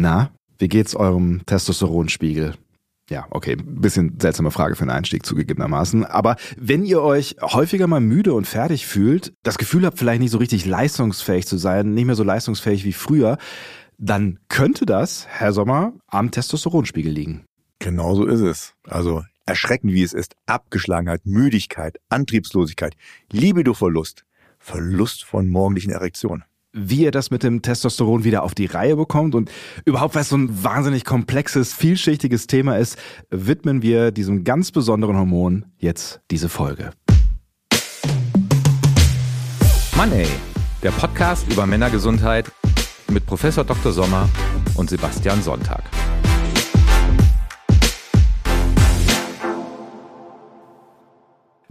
Na, 0.00 0.30
wie 0.56 0.68
geht's 0.68 0.96
eurem 0.96 1.42
Testosteronspiegel? 1.44 2.54
Ja, 3.10 3.26
okay, 3.28 3.54
bisschen 3.56 4.18
seltsame 4.18 4.50
Frage 4.50 4.74
für 4.74 4.80
einen 4.80 4.92
Einstieg 4.92 5.26
zugegebenermaßen. 5.26 6.06
Aber 6.06 6.36
wenn 6.56 6.86
ihr 6.86 7.02
euch 7.02 7.36
häufiger 7.42 7.86
mal 7.86 8.00
müde 8.00 8.32
und 8.32 8.46
fertig 8.46 8.86
fühlt, 8.86 9.34
das 9.42 9.58
Gefühl 9.58 9.84
habt, 9.84 9.98
vielleicht 9.98 10.22
nicht 10.22 10.30
so 10.30 10.38
richtig 10.38 10.64
leistungsfähig 10.64 11.46
zu 11.46 11.58
sein, 11.58 11.92
nicht 11.92 12.06
mehr 12.06 12.14
so 12.14 12.24
leistungsfähig 12.24 12.86
wie 12.86 12.94
früher, 12.94 13.36
dann 13.98 14.38
könnte 14.48 14.86
das, 14.86 15.26
Herr 15.28 15.52
Sommer, 15.52 15.92
am 16.06 16.30
Testosteronspiegel 16.30 17.12
liegen. 17.12 17.44
Genau 17.78 18.14
so 18.14 18.24
ist 18.24 18.40
es. 18.40 18.72
Also 18.88 19.22
erschreckend 19.44 19.92
wie 19.92 20.02
es 20.02 20.14
ist, 20.14 20.34
Abgeschlagenheit, 20.46 21.26
Müdigkeit, 21.26 21.98
Antriebslosigkeit, 22.08 22.96
Libidoverlust, 23.30 24.24
Verlust 24.58 25.24
von 25.24 25.46
morgendlichen 25.46 25.90
Erektionen 25.90 26.44
wie 26.72 27.02
ihr 27.02 27.10
das 27.10 27.30
mit 27.30 27.42
dem 27.42 27.62
Testosteron 27.62 28.24
wieder 28.24 28.42
auf 28.42 28.54
die 28.54 28.66
Reihe 28.66 28.96
bekommt 28.96 29.34
und 29.34 29.50
überhaupt, 29.84 30.14
weil 30.14 30.22
es 30.22 30.28
so 30.28 30.36
ein 30.36 30.62
wahnsinnig 30.62 31.04
komplexes, 31.04 31.72
vielschichtiges 31.72 32.46
Thema 32.46 32.76
ist, 32.78 32.96
widmen 33.30 33.82
wir 33.82 34.12
diesem 34.12 34.44
ganz 34.44 34.70
besonderen 34.70 35.16
Hormon 35.16 35.66
jetzt 35.78 36.20
diese 36.30 36.48
Folge. 36.48 36.92
Money, 39.96 40.26
der 40.82 40.92
Podcast 40.92 41.50
über 41.52 41.66
Männergesundheit 41.66 42.50
mit 43.10 43.26
Professor 43.26 43.64
Dr. 43.64 43.92
Sommer 43.92 44.28
und 44.76 44.88
Sebastian 44.88 45.42
Sonntag. 45.42 45.82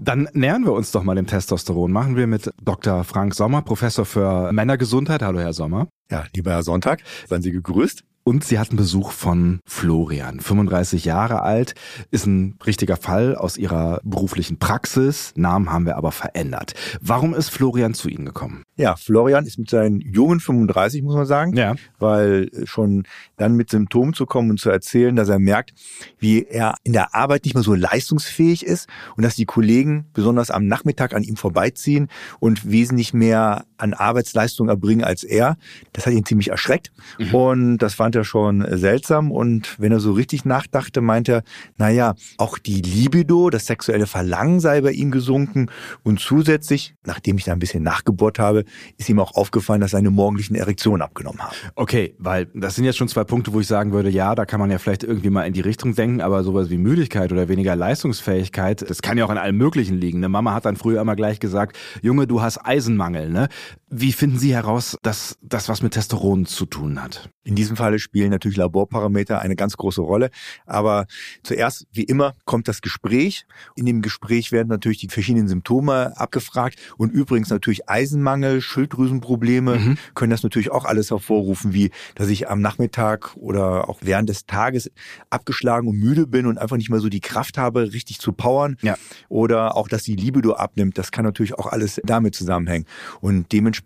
Dann 0.01 0.29
nähern 0.33 0.63
wir 0.63 0.71
uns 0.71 0.91
doch 0.91 1.03
mal 1.03 1.15
dem 1.15 1.27
Testosteron. 1.27 1.91
Machen 1.91 2.15
wir 2.15 2.25
mit 2.25 2.49
Dr. 2.63 3.03
Frank 3.03 3.35
Sommer, 3.35 3.61
Professor 3.61 4.05
für 4.05 4.51
Männergesundheit. 4.53 5.21
Hallo, 5.21 5.39
Herr 5.39 5.51
Sommer. 5.51 5.89
Ja, 6.09 6.23
lieber 6.33 6.51
Herr 6.51 6.63
Sonntag, 6.63 7.03
seien 7.27 7.41
Sie 7.41 7.51
gegrüßt. 7.51 8.05
Und 8.29 8.43
sie 8.43 8.59
hatten 8.59 8.75
Besuch 8.75 9.09
von 9.09 9.59
Florian, 9.65 10.39
35 10.39 11.03
Jahre 11.03 11.41
alt, 11.41 11.73
ist 12.11 12.27
ein 12.27 12.59
richtiger 12.63 12.95
Fall 12.95 13.35
aus 13.35 13.57
ihrer 13.57 14.01
beruflichen 14.03 14.59
Praxis. 14.59 15.33
Namen 15.35 15.71
haben 15.71 15.87
wir 15.87 15.97
aber 15.97 16.11
verändert. 16.11 16.75
Warum 17.01 17.33
ist 17.33 17.49
Florian 17.49 17.95
zu 17.95 18.07
Ihnen 18.07 18.25
gekommen? 18.25 18.61
Ja, 18.75 18.95
Florian 18.97 19.47
ist 19.47 19.57
mit 19.57 19.71
seinen 19.71 19.99
jungen 19.99 20.39
35, 20.39 21.01
muss 21.01 21.15
man 21.15 21.25
sagen, 21.25 21.55
ja. 21.57 21.73
weil 21.97 22.51
schon 22.65 23.07
dann 23.37 23.55
mit 23.55 23.71
Symptomen 23.71 24.13
zu 24.13 24.27
kommen 24.27 24.51
und 24.51 24.59
zu 24.59 24.69
erzählen, 24.69 25.15
dass 25.15 25.27
er 25.29 25.39
merkt, 25.39 25.73
wie 26.19 26.43
er 26.43 26.75
in 26.83 26.93
der 26.93 27.15
Arbeit 27.15 27.45
nicht 27.45 27.55
mehr 27.55 27.63
so 27.63 27.73
leistungsfähig 27.73 28.63
ist 28.63 28.87
und 29.17 29.23
dass 29.23 29.37
die 29.37 29.45
Kollegen 29.45 30.05
besonders 30.13 30.51
am 30.51 30.67
Nachmittag 30.67 31.15
an 31.15 31.23
ihm 31.23 31.35
vorbeiziehen 31.35 32.09
und 32.39 32.69
wesentlich 32.69 33.11
mehr 33.11 33.65
an 33.77 33.95
Arbeitsleistung 33.95 34.69
erbringen 34.69 35.03
als 35.03 35.23
er. 35.23 35.57
Das 35.93 36.05
hat 36.05 36.13
ihn 36.13 36.25
ziemlich 36.25 36.49
erschreckt 36.49 36.91
mhm. 37.17 37.33
und 37.33 37.77
das 37.79 37.95
fand 37.95 38.15
er 38.15 38.18
schon 38.23 38.65
seltsam 38.77 39.31
und 39.31 39.79
wenn 39.79 39.91
er 39.91 39.99
so 39.99 40.13
richtig 40.13 40.45
nachdachte, 40.45 41.01
meinte 41.01 41.31
er, 41.31 41.43
naja, 41.77 42.15
auch 42.37 42.57
die 42.57 42.81
Libido, 42.81 43.49
das 43.49 43.65
sexuelle 43.65 44.07
Verlangen 44.07 44.59
sei 44.59 44.81
bei 44.81 44.91
ihm 44.91 45.11
gesunken 45.11 45.69
und 46.03 46.19
zusätzlich, 46.19 46.95
nachdem 47.05 47.37
ich 47.37 47.45
da 47.45 47.53
ein 47.53 47.59
bisschen 47.59 47.83
nachgebohrt 47.83 48.39
habe, 48.39 48.63
ist 48.97 49.09
ihm 49.09 49.19
auch 49.19 49.35
aufgefallen, 49.35 49.81
dass 49.81 49.91
seine 49.91 50.09
morgendlichen 50.09 50.55
Erektionen 50.55 51.01
abgenommen 51.01 51.41
haben. 51.41 51.55
Okay, 51.75 52.15
weil 52.17 52.47
das 52.53 52.75
sind 52.75 52.85
jetzt 52.85 52.97
schon 52.97 53.07
zwei 53.07 53.23
Punkte, 53.23 53.53
wo 53.53 53.59
ich 53.59 53.67
sagen 53.67 53.91
würde, 53.91 54.09
ja, 54.09 54.35
da 54.35 54.45
kann 54.45 54.59
man 54.59 54.71
ja 54.71 54.77
vielleicht 54.77 55.03
irgendwie 55.03 55.29
mal 55.29 55.43
in 55.43 55.53
die 55.53 55.61
Richtung 55.61 55.95
denken, 55.95 56.21
aber 56.21 56.43
sowas 56.43 56.69
wie 56.69 56.77
Müdigkeit 56.77 57.31
oder 57.31 57.47
weniger 57.47 57.75
Leistungsfähigkeit, 57.75 58.89
das 58.89 59.01
kann 59.01 59.17
ja 59.17 59.25
auch 59.25 59.29
an 59.29 59.37
allem 59.37 59.57
Möglichen 59.57 59.97
liegen. 59.97 60.19
Eine 60.19 60.29
Mama 60.29 60.53
hat 60.53 60.65
dann 60.65 60.75
früher 60.75 61.01
immer 61.01 61.15
gleich 61.15 61.39
gesagt, 61.39 61.77
Junge, 62.01 62.27
du 62.27 62.41
hast 62.41 62.65
Eisenmangel, 62.65 63.29
ne? 63.29 63.47
Wie 63.91 64.13
finden 64.13 64.37
Sie 64.37 64.53
heraus, 64.53 64.97
dass 65.01 65.37
das 65.41 65.67
was 65.67 65.81
mit 65.81 65.93
Testosteron 65.93 66.45
zu 66.45 66.65
tun 66.67 67.01
hat? 67.01 67.31
In 67.43 67.55
diesem 67.55 67.75
Falle 67.75 67.97
spielen 67.97 68.29
natürlich 68.29 68.57
Laborparameter 68.57 69.41
eine 69.41 69.55
ganz 69.55 69.75
große 69.75 70.01
Rolle. 70.01 70.29
Aber 70.67 71.07
zuerst, 71.41 71.87
wie 71.91 72.03
immer, 72.03 72.35
kommt 72.45 72.67
das 72.67 72.81
Gespräch. 72.81 73.47
In 73.75 73.87
dem 73.87 74.03
Gespräch 74.03 74.51
werden 74.51 74.67
natürlich 74.67 74.99
die 74.99 75.07
verschiedenen 75.07 75.47
Symptome 75.47 76.15
abgefragt. 76.15 76.77
Und 76.97 77.11
übrigens 77.11 77.49
natürlich 77.49 77.89
Eisenmangel, 77.89 78.61
Schilddrüsenprobleme 78.61 79.79
mhm. 79.79 79.97
können 80.13 80.29
das 80.29 80.43
natürlich 80.43 80.69
auch 80.69 80.85
alles 80.85 81.09
hervorrufen, 81.09 81.73
wie 81.73 81.89
dass 82.13 82.27
ich 82.29 82.47
am 82.47 82.61
Nachmittag 82.61 83.35
oder 83.35 83.89
auch 83.89 83.97
während 84.01 84.29
des 84.29 84.45
Tages 84.45 84.91
abgeschlagen 85.31 85.87
und 85.87 85.97
müde 85.97 86.27
bin 86.27 86.45
und 86.45 86.59
einfach 86.59 86.77
nicht 86.77 86.91
mehr 86.91 86.99
so 86.99 87.09
die 87.09 87.21
Kraft 87.21 87.57
habe, 87.57 87.91
richtig 87.93 88.19
zu 88.19 88.33
powern. 88.33 88.77
Ja. 88.81 88.95
Oder 89.27 89.75
auch, 89.75 89.87
dass 89.87 90.03
die 90.03 90.15
Libido 90.15 90.53
abnimmt. 90.53 90.99
Das 90.99 91.11
kann 91.11 91.25
natürlich 91.25 91.55
auch 91.55 91.65
alles 91.65 91.99
damit 92.03 92.35
zusammenhängen. 92.35 92.85
Und 93.21 93.51
dementsprechend, 93.51 93.78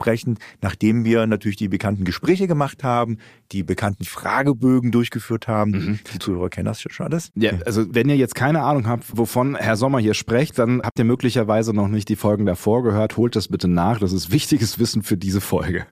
nachdem 0.61 1.05
wir 1.05 1.27
natürlich 1.27 1.57
die 1.57 1.67
bekannten 1.67 2.03
Gespräche 2.03 2.47
gemacht 2.47 2.83
haben, 2.83 3.17
die 3.51 3.63
bekannten 3.63 4.05
Fragebögen 4.05 4.91
durchgeführt 4.91 5.47
haben. 5.47 5.71
Mhm. 5.71 5.99
Die 6.13 6.19
Zuhörer 6.19 6.49
kennen 6.49 6.65
das 6.65 6.81
schon 6.81 7.05
alles. 7.05 7.29
Ja, 7.35 7.51
also 7.65 7.85
wenn 7.93 8.09
ihr 8.09 8.17
jetzt 8.17 8.35
keine 8.35 8.61
Ahnung 8.61 8.87
habt, 8.87 9.17
wovon 9.17 9.55
Herr 9.55 9.75
Sommer 9.75 9.99
hier 9.99 10.13
spricht, 10.13 10.57
dann 10.59 10.81
habt 10.81 10.99
ihr 10.99 11.05
möglicherweise 11.05 11.73
noch 11.73 11.87
nicht 11.87 12.09
die 12.09 12.15
Folgen 12.15 12.45
davor 12.45 12.83
gehört. 12.83 13.17
Holt 13.17 13.35
das 13.35 13.47
bitte 13.47 13.67
nach. 13.67 13.99
Das 13.99 14.13
ist 14.13 14.31
wichtiges 14.31 14.79
Wissen 14.79 15.03
für 15.03 15.17
diese 15.17 15.41
Folge. 15.41 15.85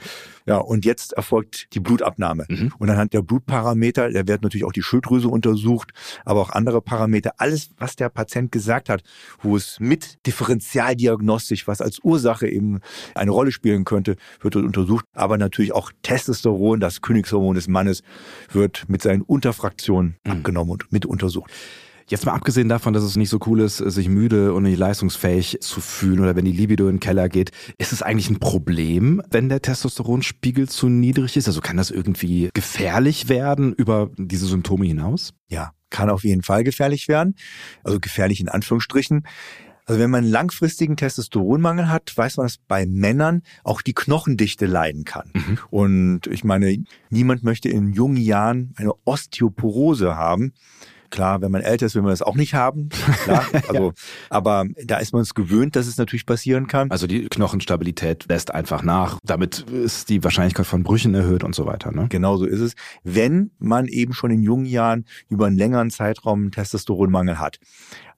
Ja, 0.45 0.57
und 0.57 0.85
jetzt 0.85 1.13
erfolgt 1.13 1.73
die 1.73 1.79
Blutabnahme. 1.79 2.45
Mhm. 2.49 2.73
Und 2.79 2.89
anhand 2.89 3.13
der 3.13 3.21
Blutparameter, 3.21 4.11
da 4.11 4.27
wird 4.27 4.41
natürlich 4.41 4.65
auch 4.65 4.71
die 4.71 4.81
Schilddrüse 4.81 5.27
untersucht, 5.27 5.91
aber 6.25 6.41
auch 6.41 6.49
andere 6.51 6.81
Parameter. 6.81 7.33
Alles, 7.37 7.69
was 7.77 7.95
der 7.95 8.09
Patient 8.09 8.51
gesagt 8.51 8.89
hat, 8.89 9.03
wo 9.41 9.55
es 9.55 9.79
mit 9.79 10.25
Differentialdiagnostisch, 10.25 11.67
was 11.67 11.81
als 11.81 11.99
Ursache 12.03 12.47
eben 12.47 12.79
eine 13.15 13.31
Rolle 13.31 13.51
spielen 13.51 13.85
könnte, 13.85 14.15
wird 14.41 14.55
dort 14.55 14.65
untersucht. 14.65 15.05
Aber 15.13 15.37
natürlich 15.37 15.73
auch 15.73 15.91
Testosteron, 16.01 16.79
das 16.79 17.01
Königshormon 17.01 17.55
des 17.55 17.67
Mannes, 17.67 18.03
wird 18.51 18.85
mit 18.87 19.01
seinen 19.01 19.21
Unterfraktionen 19.21 20.17
mhm. 20.25 20.31
abgenommen 20.31 20.71
und 20.71 20.91
mit 20.91 21.05
untersucht. 21.05 21.51
Jetzt 22.07 22.25
mal 22.25 22.33
abgesehen 22.33 22.69
davon, 22.69 22.93
dass 22.93 23.03
es 23.03 23.15
nicht 23.15 23.29
so 23.29 23.39
cool 23.45 23.61
ist, 23.61 23.77
sich 23.77 24.09
müde 24.09 24.53
und 24.53 24.63
nicht 24.63 24.77
leistungsfähig 24.77 25.59
zu 25.61 25.81
fühlen 25.81 26.19
oder 26.19 26.35
wenn 26.35 26.45
die 26.45 26.51
Libido 26.51 26.87
in 26.87 26.95
den 26.95 26.99
Keller 26.99 27.29
geht, 27.29 27.51
ist 27.77 27.93
es 27.93 28.01
eigentlich 28.01 28.29
ein 28.29 28.39
Problem, 28.39 29.21
wenn 29.29 29.49
der 29.49 29.61
Testosteronspiegel 29.61 30.67
zu 30.69 30.89
niedrig 30.89 31.37
ist? 31.37 31.47
Also 31.47 31.61
kann 31.61 31.77
das 31.77 31.91
irgendwie 31.91 32.49
gefährlich 32.53 33.29
werden 33.29 33.73
über 33.73 34.09
diese 34.17 34.45
Symptome 34.45 34.85
hinaus? 34.85 35.33
Ja, 35.47 35.71
kann 35.89 36.09
auf 36.09 36.23
jeden 36.23 36.43
Fall 36.43 36.63
gefährlich 36.63 37.07
werden. 37.07 37.35
Also 37.83 37.99
gefährlich 37.99 38.41
in 38.41 38.49
Anführungsstrichen. 38.49 39.23
Also 39.85 39.99
wenn 39.99 40.09
man 40.09 40.23
einen 40.23 40.31
langfristigen 40.31 40.95
Testosteronmangel 40.95 41.89
hat, 41.89 42.15
weiß 42.15 42.37
man, 42.37 42.45
dass 42.45 42.57
bei 42.57 42.85
Männern 42.85 43.41
auch 43.63 43.81
die 43.81 43.93
Knochendichte 43.93 44.65
leiden 44.65 45.03
kann. 45.03 45.31
Mhm. 45.33 45.57
Und 45.69 46.27
ich 46.27 46.43
meine, 46.43 46.83
niemand 47.09 47.43
möchte 47.43 47.69
in 47.69 47.91
jungen 47.91 48.17
Jahren 48.17 48.73
eine 48.77 48.93
Osteoporose 49.05 50.15
haben. 50.15 50.53
Klar, 51.11 51.41
wenn 51.41 51.51
man 51.51 51.61
älter 51.61 51.85
ist, 51.85 51.95
will 51.95 52.01
man 52.01 52.11
das 52.11 52.21
auch 52.21 52.35
nicht 52.35 52.53
haben. 52.53 52.89
Klar, 53.23 53.45
also, 53.67 53.87
ja. 53.87 53.93
aber 54.29 54.65
da 54.83 54.97
ist 54.97 55.13
man 55.13 55.21
es 55.21 55.35
gewöhnt, 55.35 55.75
dass 55.75 55.87
es 55.87 55.97
natürlich 55.97 56.25
passieren 56.25 56.67
kann. 56.67 56.89
Also 56.89 57.05
die 57.05 57.27
Knochenstabilität 57.27 58.25
lässt 58.29 58.53
einfach 58.53 58.81
nach. 58.81 59.19
Damit 59.23 59.59
ist 59.69 60.09
die 60.09 60.23
Wahrscheinlichkeit 60.23 60.65
von 60.65 60.83
Brüchen 60.83 61.13
erhöht 61.13 61.43
und 61.43 61.53
so 61.53 61.65
weiter. 61.65 61.91
Ne? 61.91 62.07
Genau 62.09 62.37
so 62.37 62.45
ist 62.45 62.61
es. 62.61 62.73
Wenn 63.03 63.51
man 63.59 63.87
eben 63.87 64.13
schon 64.13 64.31
in 64.31 64.41
jungen 64.41 64.65
Jahren 64.65 65.05
über 65.29 65.45
einen 65.45 65.57
längeren 65.57 65.91
Zeitraum 65.91 66.51
Testosteronmangel 66.51 67.39
hat 67.39 67.59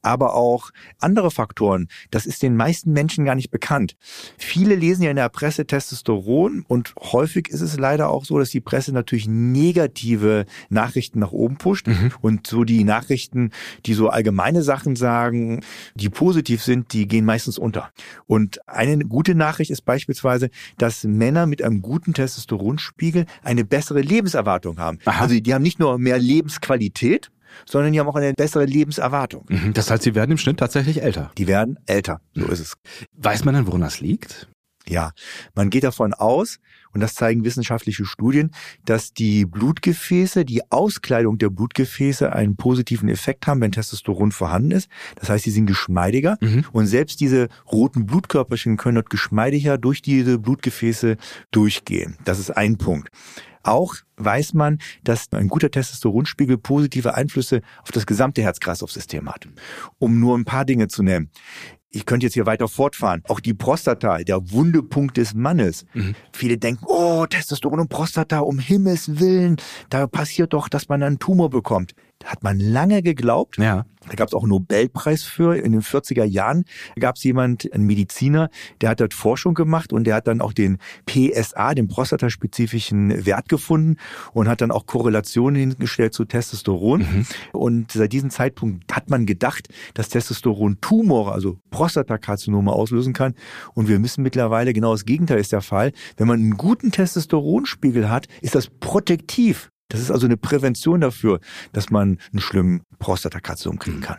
aber 0.04 0.36
auch 0.36 0.70
andere 1.00 1.32
Faktoren. 1.32 1.88
Das 2.12 2.26
ist 2.26 2.44
den 2.44 2.56
meisten 2.56 2.92
Menschen 2.92 3.26
gar 3.26 3.36
nicht 3.36 3.50
bekannt. 3.50 3.96
Viele 4.38 4.76
lesen 4.76 5.04
ja 5.04 5.10
in 5.10 5.16
der 5.16 5.30
Presse 5.30 5.66
Testosteron 5.66 6.64
und 6.68 6.94
häufig 7.00 7.48
ist 7.48 7.62
es 7.62 7.78
leider 7.78 8.10
auch 8.10 8.26
so, 8.26 8.38
dass 8.38 8.52
die 8.52 8.62
Presse 8.62 8.92
natürlich 8.92 9.28
negative 9.28 10.46
Nachrichten 10.70 11.20
nach 11.20 11.32
oben 11.32 11.58
pusht 11.58 11.88
mhm. 11.88 12.12
und 12.22 12.46
so 12.46 12.64
die 12.64 12.84
Nachrichten, 12.84 13.52
die 13.86 13.94
so 13.94 14.10
allgemeine 14.10 14.62
Sachen 14.62 14.96
sagen, 14.96 15.62
die 15.96 16.10
positiv 16.10 16.62
sind, 16.62 16.94
die 16.94 17.08
gehen 17.08 17.26
meistens 17.26 17.58
unter. 17.58 17.92
Und 18.28 18.68
eine 18.68 19.06
gute 19.06 19.36
Nachricht 19.36 19.72
ist 19.72 19.86
beispielsweise, 19.86 20.50
dass 20.78 21.04
Männer 21.04 21.46
mit 21.46 21.64
einem 21.64 21.82
guten 21.82 22.14
Testosteronspiegel 22.14 23.26
eine 23.44 23.64
bessere 23.64 24.02
Lebenserwartung 24.02 24.78
haben. 24.80 25.00
Aha. 25.06 25.22
Also 25.22 25.40
die 25.40 25.54
haben 25.54 25.64
nicht 25.64 25.80
nur 25.80 25.98
mehr 25.98 26.20
Lebensqualität, 26.20 27.32
sondern 27.66 27.94
die 27.94 28.00
haben 28.00 28.08
auch 28.08 28.16
eine 28.16 28.34
bessere 28.34 28.66
Lebenserwartung. 28.66 29.46
Mhm. 29.50 29.74
Das 29.74 29.90
heißt, 29.90 30.04
sie 30.04 30.16
werden 30.16 30.32
im 30.32 30.38
Schnitt 30.38 30.58
tatsächlich 30.58 31.02
älter. 31.02 31.32
Die 31.38 31.48
werden 31.48 31.80
älter, 31.86 32.22
so 32.34 32.46
ist 32.48 32.60
es. 32.60 32.74
Weiß 33.16 33.46
man 33.46 33.56
denn, 33.56 33.68
woran 33.68 33.82
das 33.82 34.00
liegt? 34.00 34.48
Ja, 34.88 35.12
man 35.56 35.70
geht 35.70 35.86
davon 35.86 36.14
aus, 36.14 36.60
und 36.94 37.02
das 37.02 37.16
zeigen 37.16 37.44
wissenschaftliche 37.44 38.06
Studien, 38.06 38.52
dass 38.86 39.14
die 39.14 39.46
Blutgefäße, 39.46 40.46
die 40.46 40.62
Auskleidung 40.72 41.38
der 41.38 41.50
Blutgefäße 41.50 42.32
einen 42.32 42.56
positiven 42.56 43.10
Effekt 43.10 43.48
haben, 43.48 43.62
wenn 43.62 43.72
Testosteron 43.72 44.32
vorhanden 44.32 44.72
ist. 44.72 44.90
Das 45.16 45.30
heißt, 45.30 45.44
sie 45.44 45.52
sind 45.52 45.66
geschmeidiger 45.66 46.38
mhm. 46.42 46.66
und 46.72 46.88
selbst 46.88 47.20
diese 47.20 47.50
roten 47.72 48.06
Blutkörperchen 48.06 48.78
können 48.78 48.96
dort 48.96 49.10
geschmeidiger 49.10 49.78
durch 49.78 50.02
diese 50.02 50.38
Blutgefäße 50.38 51.18
durchgehen. 51.52 52.18
Das 52.26 52.40
ist 52.40 52.52
ein 52.52 52.78
Punkt. 52.78 53.10
Auch 53.64 53.96
weiß 54.18 54.54
man, 54.54 54.80
dass 55.04 55.32
ein 55.32 55.48
guter 55.48 55.72
Testosteronspiegel 55.72 56.58
positive 56.58 57.16
Einflüsse 57.16 57.62
auf 57.82 57.92
das 57.92 58.06
gesamte 58.06 58.42
Herz-Kreislauf-System 58.42 59.30
hat. 59.30 59.48
Um 60.00 60.20
nur 60.20 60.38
ein 60.38 60.46
paar 60.46 60.66
Dinge 60.66 60.88
zu 60.88 61.04
nennen 61.04 61.30
ich 61.96 62.06
könnte 62.06 62.26
jetzt 62.26 62.34
hier 62.34 62.48
weiter 62.48 62.68
fortfahren. 62.68 63.22
Auch 63.28 63.40
die 63.40 63.54
Prostata, 63.54 64.18
der 64.18 64.52
Wundepunkt 64.52 65.16
des 65.18 65.36
Mannes. 65.36 65.86
Mhm. 65.94 66.16
Viele 66.34 66.58
denken, 66.58 66.86
oh, 66.88 67.26
Testosteron 67.28 67.80
und 67.80 67.90
Prostata, 67.90 68.40
um 68.40 68.58
Himmels 68.60 69.20
Willen, 69.20 69.58
da 69.90 70.08
passiert 70.08 70.54
doch, 70.54 70.70
dass 70.70 70.90
man 70.90 71.04
einen 71.04 71.20
Tumor 71.20 71.52
bekommt 71.52 71.94
hat 72.26 72.44
man 72.44 72.60
lange 72.60 73.02
geglaubt. 73.02 73.58
Ja. 73.58 73.86
Da 74.10 74.16
gab 74.16 74.28
es 74.28 74.34
auch 74.34 74.44
einen 74.44 74.50
Nobelpreis 74.50 75.24
für. 75.24 75.56
In 75.56 75.72
den 75.72 75.82
40er 75.82 76.26
Jahren 76.26 76.66
gab 77.00 77.16
es 77.16 77.24
jemand, 77.24 77.72
einen 77.74 77.86
Mediziner, 77.86 78.50
der 78.82 78.90
hat 78.90 79.00
dort 79.00 79.14
Forschung 79.14 79.54
gemacht 79.54 79.94
und 79.94 80.06
der 80.06 80.16
hat 80.16 80.28
dann 80.28 80.42
auch 80.42 80.54
den 80.54 80.78
PSA, 81.06 81.74
den 81.74 81.88
prostataspezifischen 81.88 83.26
Wert 83.26 83.50
gefunden 83.50 83.98
und 84.34 84.48
hat 84.48 84.62
dann 84.62 84.72
auch 84.72 84.86
Korrelationen 84.86 85.56
hingestellt 85.56 86.14
zu 86.14 86.26
Testosteron. 86.26 87.02
Mhm. 87.02 87.26
Und 87.54 87.92
seit 87.92 88.12
diesem 88.14 88.30
Zeitpunkt 88.30 88.94
hat 88.94 89.10
man 89.10 89.26
gedacht, 89.26 89.70
dass 89.94 90.10
Testosteron 90.10 90.80
Tumore, 90.82 91.32
also 91.32 91.58
Prostatakarzinome 91.72 92.72
auslösen 92.72 93.14
kann. 93.14 93.36
Und 93.74 93.88
wir 93.88 94.02
wissen 94.04 94.24
mittlerweile, 94.24 94.74
genau 94.74 94.92
das 94.92 95.06
Gegenteil 95.06 95.40
ist 95.40 95.52
der 95.52 95.62
Fall. 95.62 95.92
Wenn 96.18 96.28
man 96.28 96.40
einen 96.40 96.58
guten 96.58 96.92
Testosteronspiegel 96.92 98.10
hat, 98.10 98.28
ist 98.42 98.56
das 98.56 98.68
protektiv 98.68 99.70
das 99.94 100.02
ist 100.02 100.10
also 100.10 100.26
eine 100.26 100.38
Prävention 100.38 101.02
dafür, 101.02 101.40
dass 101.72 101.92
man 101.92 102.18
einen 102.32 102.40
schlimmen 102.40 102.82
Prostatakarzinom 102.98 103.78
kriegen 103.78 104.02
kann. 104.02 104.18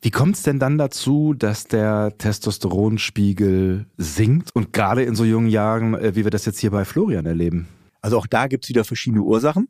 Wie 0.00 0.10
kommt 0.10 0.34
es 0.34 0.42
denn 0.42 0.58
dann 0.58 0.76
dazu, 0.76 1.34
dass 1.34 1.68
der 1.68 2.18
Testosteronspiegel 2.18 3.86
sinkt 3.96 4.50
und 4.56 4.72
gerade 4.72 5.04
in 5.04 5.14
so 5.14 5.24
jungen 5.24 5.48
Jahren, 5.48 5.94
äh, 5.94 6.16
wie 6.16 6.24
wir 6.24 6.32
das 6.32 6.46
jetzt 6.46 6.58
hier 6.58 6.72
bei 6.72 6.84
Florian 6.84 7.26
erleben? 7.26 7.68
Also 8.00 8.18
auch 8.18 8.26
da 8.26 8.48
gibt 8.48 8.64
es 8.64 8.70
wieder 8.70 8.84
verschiedene 8.84 9.22
Ursachen. 9.22 9.68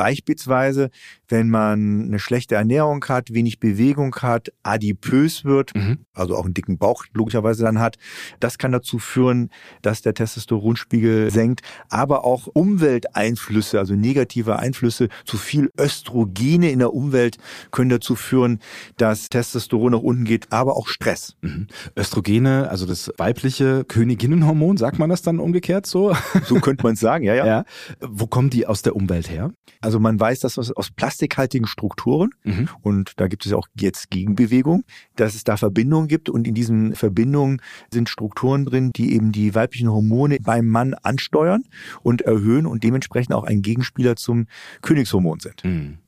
Beispielsweise, 0.00 0.88
wenn 1.28 1.50
man 1.50 2.04
eine 2.06 2.18
schlechte 2.18 2.54
Ernährung 2.54 3.04
hat, 3.06 3.34
wenig 3.34 3.60
Bewegung 3.60 4.16
hat, 4.16 4.50
adipös 4.62 5.44
wird, 5.44 5.74
mhm. 5.74 6.06
also 6.14 6.38
auch 6.38 6.46
einen 6.46 6.54
dicken 6.54 6.78
Bauch 6.78 7.04
logischerweise 7.12 7.64
dann 7.64 7.80
hat, 7.80 7.98
das 8.40 8.56
kann 8.56 8.72
dazu 8.72 8.98
führen, 8.98 9.50
dass 9.82 10.00
der 10.00 10.14
Testosteronspiegel 10.14 11.30
senkt. 11.30 11.60
Aber 11.90 12.24
auch 12.24 12.46
Umwelteinflüsse, 12.46 13.78
also 13.78 13.92
negative 13.92 14.58
Einflüsse, 14.58 15.10
zu 15.26 15.36
viel 15.36 15.70
Östrogene 15.78 16.70
in 16.70 16.78
der 16.78 16.94
Umwelt 16.94 17.36
können 17.70 17.90
dazu 17.90 18.16
führen, 18.16 18.60
dass 18.96 19.28
Testosteron 19.28 19.92
nach 19.92 20.00
unten 20.00 20.24
geht, 20.24 20.50
aber 20.50 20.78
auch 20.78 20.88
Stress. 20.88 21.36
Mhm. 21.42 21.66
Östrogene, 21.94 22.70
also 22.70 22.86
das 22.86 23.12
weibliche 23.18 23.84
Königinnenhormon, 23.84 24.78
sagt 24.78 24.98
man 24.98 25.10
das 25.10 25.20
dann 25.20 25.40
umgekehrt 25.40 25.84
so? 25.84 26.16
So 26.46 26.54
könnte 26.54 26.84
man 26.84 26.94
es 26.94 27.00
sagen, 27.00 27.22
ja, 27.22 27.34
ja, 27.34 27.46
ja. 27.60 27.64
Wo 28.00 28.26
kommen 28.26 28.48
die 28.48 28.66
aus 28.66 28.80
der 28.80 28.96
Umwelt 28.96 29.28
her? 29.28 29.52
Also 29.82 29.89
man 29.98 30.20
weiß, 30.20 30.40
dass 30.40 30.58
aus, 30.58 30.70
aus 30.72 30.90
plastikhaltigen 30.90 31.66
Strukturen, 31.66 32.30
mhm. 32.44 32.68
und 32.82 33.12
da 33.16 33.26
gibt 33.26 33.44
es 33.44 33.52
ja 33.52 33.56
auch 33.56 33.68
jetzt 33.78 34.10
Gegenbewegung, 34.10 34.84
dass 35.16 35.34
es 35.34 35.44
da 35.44 35.56
Verbindungen 35.56 36.08
gibt 36.08 36.28
und 36.28 36.46
in 36.46 36.54
diesen 36.54 36.94
Verbindungen 36.94 37.60
sind 37.92 38.08
Strukturen 38.08 38.64
drin, 38.64 38.92
die 38.94 39.14
eben 39.14 39.32
die 39.32 39.54
weiblichen 39.54 39.90
Hormone 39.90 40.38
beim 40.40 40.66
Mann 40.66 40.94
ansteuern 40.94 41.64
und 42.02 42.22
erhöhen 42.22 42.66
und 42.66 42.84
dementsprechend 42.84 43.34
auch 43.34 43.44
ein 43.44 43.62
Gegenspieler 43.62 44.16
zum 44.16 44.46
Königshormon 44.82 45.40
sind. 45.40 45.64
Mhm. 45.64 45.98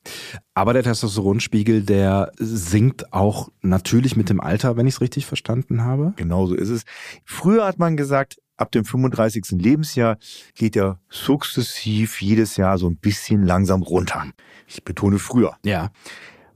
Aber 0.54 0.72
der 0.72 0.82
Testosteronspiegel, 0.82 1.82
der 1.82 2.32
sinkt 2.36 3.12
auch 3.12 3.50
natürlich 3.62 4.16
mit 4.16 4.28
dem 4.28 4.40
Alter, 4.40 4.76
wenn 4.76 4.86
ich 4.86 4.94
es 4.94 5.00
richtig 5.00 5.26
verstanden 5.26 5.82
habe. 5.82 6.12
Genauso 6.16 6.54
ist 6.54 6.68
es. 6.68 6.82
Früher 7.24 7.64
hat 7.64 7.78
man 7.78 7.96
gesagt, 7.96 8.38
ab 8.56 8.72
dem 8.72 8.84
35. 8.84 9.52
Lebensjahr 9.52 10.18
geht 10.54 10.76
er 10.76 11.00
sukzessiv 11.08 12.20
jedes 12.20 12.56
Jahr 12.56 12.78
so 12.78 12.88
ein 12.88 12.96
bisschen 12.96 13.42
langsam 13.42 13.82
runter. 13.82 14.26
Ich 14.66 14.84
betone 14.84 15.18
früher. 15.18 15.56
Ja. 15.64 15.90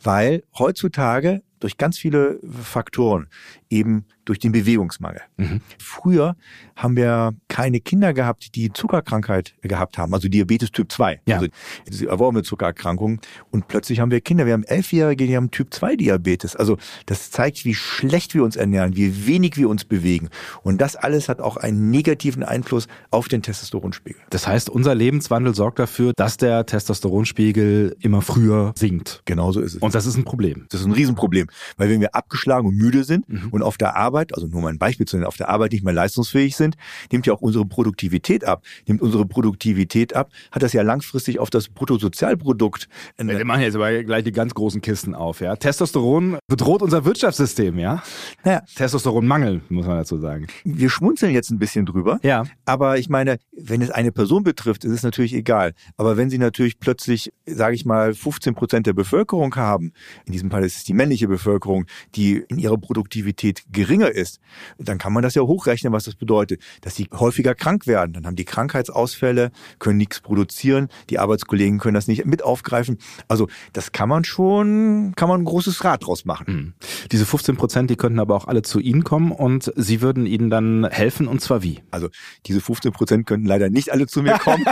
Weil 0.03 0.45
heutzutage 0.59 1.43
durch 1.61 1.79
ganz 1.79 1.99
viele 1.99 2.39
Faktoren, 2.63 3.29
eben 3.71 4.07
durch 4.27 4.39
den 4.39 4.53
Bewegungsmangel. 4.53 5.23
Mhm. 5.39 5.61
Früher 5.79 6.37
haben 6.77 6.95
wir 6.97 7.33
keine 7.49 7.81
Kinder 7.81 8.13
gehabt, 8.13 8.55
die 8.55 8.71
Zuckerkrankheit 8.73 9.55
gehabt 9.63 9.97
haben, 9.97 10.13
also 10.13 10.29
Diabetes 10.29 10.73
Typ 10.73 10.93
2, 10.93 11.21
ja. 11.27 11.37
also 11.37 11.49
diese 11.89 12.07
erworbene 12.09 12.43
Zuckererkrankung. 12.43 13.21
Und 13.51 13.69
plötzlich 13.69 14.01
haben 14.01 14.11
wir 14.11 14.21
Kinder, 14.21 14.45
wir 14.45 14.53
haben 14.53 14.65
Elfjährige, 14.65 15.27
die 15.27 15.37
haben 15.37 15.51
Typ 15.51 15.73
2 15.73 15.97
Diabetes. 15.97 16.55
Also 16.55 16.77
das 17.07 17.31
zeigt, 17.31 17.65
wie 17.65 17.75
schlecht 17.75 18.35
wir 18.35 18.45
uns 18.45 18.57
ernähren, 18.57 18.97
wie 18.97 19.27
wenig 19.27 19.57
wir 19.57 19.71
uns 19.71 19.85
bewegen. 19.85 20.29
Und 20.63 20.81
das 20.81 20.97
alles 20.97 21.29
hat 21.29 21.41
auch 21.41 21.57
einen 21.57 21.91
negativen 21.91 22.43
Einfluss 22.43 22.89
auf 23.11 23.29
den 23.29 23.43
Testosteronspiegel. 23.43 24.21
Das 24.31 24.47
heißt, 24.47 24.69
unser 24.69 24.95
Lebenswandel 24.95 25.55
sorgt 25.55 25.79
dafür, 25.79 26.13
dass 26.15 26.37
der 26.37 26.67
Testosteronspiegel 26.67 27.97
immer 28.01 28.21
früher 28.21 28.73
sinkt. 28.77 29.23
Genauso 29.25 29.61
ist 29.61 29.77
es. 29.77 29.83
Und 29.83 29.95
das 29.95 30.05
ist 30.05 30.17
ein 30.17 30.25
Problem. 30.25 30.67
Das 30.69 30.81
ist 30.81 30.87
ein 30.87 30.93
Riesenproblem, 30.93 31.47
weil 31.77 31.89
wenn 31.89 32.01
wir 32.01 32.15
abgeschlagen 32.15 32.69
und 32.69 32.77
müde 32.77 33.05
sind 33.05 33.29
mhm. 33.29 33.49
und 33.51 33.63
auf 33.63 33.79
der 33.79 33.97
Arbeit, 33.97 34.16
also 34.35 34.47
nur 34.47 34.63
mal 34.63 34.69
ein 34.69 34.79
Beispiel 34.79 35.07
zu 35.07 35.17
nennen, 35.17 35.27
auf 35.27 35.37
der 35.37 35.49
Arbeit 35.49 35.73
nicht 35.73 35.85
mehr 35.85 35.93
leistungsfähig 35.93 36.57
sind, 36.57 36.77
nimmt 37.13 37.27
ja 37.27 37.35
auch 37.35 37.41
unsere 37.41 37.67
Produktivität 37.67 38.45
ab. 38.45 38.63
Nimmt 38.87 39.03
unsere 39.03 39.27
Produktivität 39.27 40.15
ab, 40.15 40.31
hat 40.51 40.63
das 40.63 40.73
ja 40.73 40.83
langfristig 40.83 41.39
auf 41.39 41.51
das 41.51 41.69
Bruttosozialprodukt. 41.69 42.89
Wir 43.19 43.45
machen 43.45 43.63
jetzt 43.63 43.77
aber 43.77 44.03
gleich 44.03 44.25
die 44.25 44.33
ganz 44.33 44.55
großen 44.55 44.81
Kisten 44.81 45.15
auf, 45.15 45.41
ja. 45.41 45.57
Testosteron 45.57 46.39
bedroht 46.47 46.83
unser 46.83 47.05
Wirtschaftssystem, 47.05 47.79
ja. 47.79 48.03
Naja. 48.45 48.63
Testosteronmangel, 48.75 49.63
muss 49.69 49.87
man 49.87 49.99
dazu 49.99 50.19
sagen. 50.19 50.47
Wir 50.65 50.91
schmunzeln 50.91 51.33
jetzt 51.33 51.51
ein 51.51 51.59
bisschen 51.59 51.87
drüber. 51.87 52.19
Ja. 52.23 52.45
Aber 52.65 52.99
ich 52.99 53.09
meine, 53.09 53.39
wenn 53.53 53.83
es 53.83 53.91
eine 53.91 54.13
Person 54.13 54.43
betrifft, 54.43 54.85
ist 54.85 54.93
es 54.93 55.03
natürlich 55.03 55.35
egal. 55.35 55.75
Aber 55.97 56.17
wenn 56.17 56.31
sie 56.31 56.39
natürlich 56.39 56.79
plötzlich, 56.79 57.33
sage 57.47 57.75
ich 57.75 57.85
mal, 57.85 58.15
15 58.15 58.55
Prozent 58.55 58.87
der 58.87 58.93
Bevölkerung 58.93 59.55
haben, 59.57 59.93
in 60.25 60.33
diesem 60.33 60.51
Fall 60.51 60.65
ist 60.65 60.77
es 60.77 60.85
die 60.85 60.95
männliche 60.95 61.29
Bevölkerung, 61.29 61.87
die 62.15 62.45
in 62.49 62.59
ihrer 62.59 62.79
Produktivität 62.79 63.63
geringer 63.71 64.06
ist, 64.13 64.41
dann 64.79 64.99
kann 64.99 65.13
man 65.13 65.23
das 65.23 65.35
ja 65.35 65.43
hochrechnen, 65.43 65.93
was 65.93 66.05
das 66.05 66.15
bedeutet, 66.15 66.63
dass 66.83 66.95
sie 66.95 67.09
häufiger 67.13 67.55
krank 67.55 67.87
werden. 67.87 68.13
Dann 68.13 68.27
haben 68.27 68.37
die 68.37 68.45
Krankheitsausfälle, 68.45 69.51
können 69.79 69.99
nichts 69.99 70.21
produzieren, 70.21 70.89
die 71.11 71.19
Arbeitskollegen 71.19 71.79
können 71.79 71.95
das 71.95 72.09
nicht 72.09 72.25
mit 72.27 72.43
aufgreifen. 72.43 72.99
Also 73.29 73.49
das 73.73 73.93
kann 73.93 74.09
man 74.09 74.25
schon, 74.25 75.13
kann 75.17 75.29
man 75.29 75.43
ein 75.43 75.45
großes 75.45 75.85
Rad 75.85 76.07
draus 76.07 76.25
machen. 76.25 76.45
Mhm. 76.47 76.75
Diese 77.13 77.27
15 77.27 77.57
Prozent, 77.57 77.91
die 77.91 77.97
könnten 77.97 78.19
aber 78.19 78.35
auch 78.35 78.47
alle 78.47 78.63
zu 78.63 78.81
Ihnen 78.81 79.05
kommen 79.05 79.33
und 79.33 79.73
Sie 79.77 80.01
würden 80.01 80.27
ihnen 80.27 80.51
dann 80.51 80.87
helfen 80.91 81.29
und 81.29 81.41
zwar 81.41 81.63
wie? 81.63 81.81
Also 81.91 82.09
diese 82.47 82.61
15 82.61 82.93
Prozent 82.93 83.27
könnten 83.27 83.47
leider 83.47 83.71
nicht 83.71 83.93
alle 83.93 84.07
zu 84.07 84.23
mir 84.23 84.39
kommen. 84.39 84.65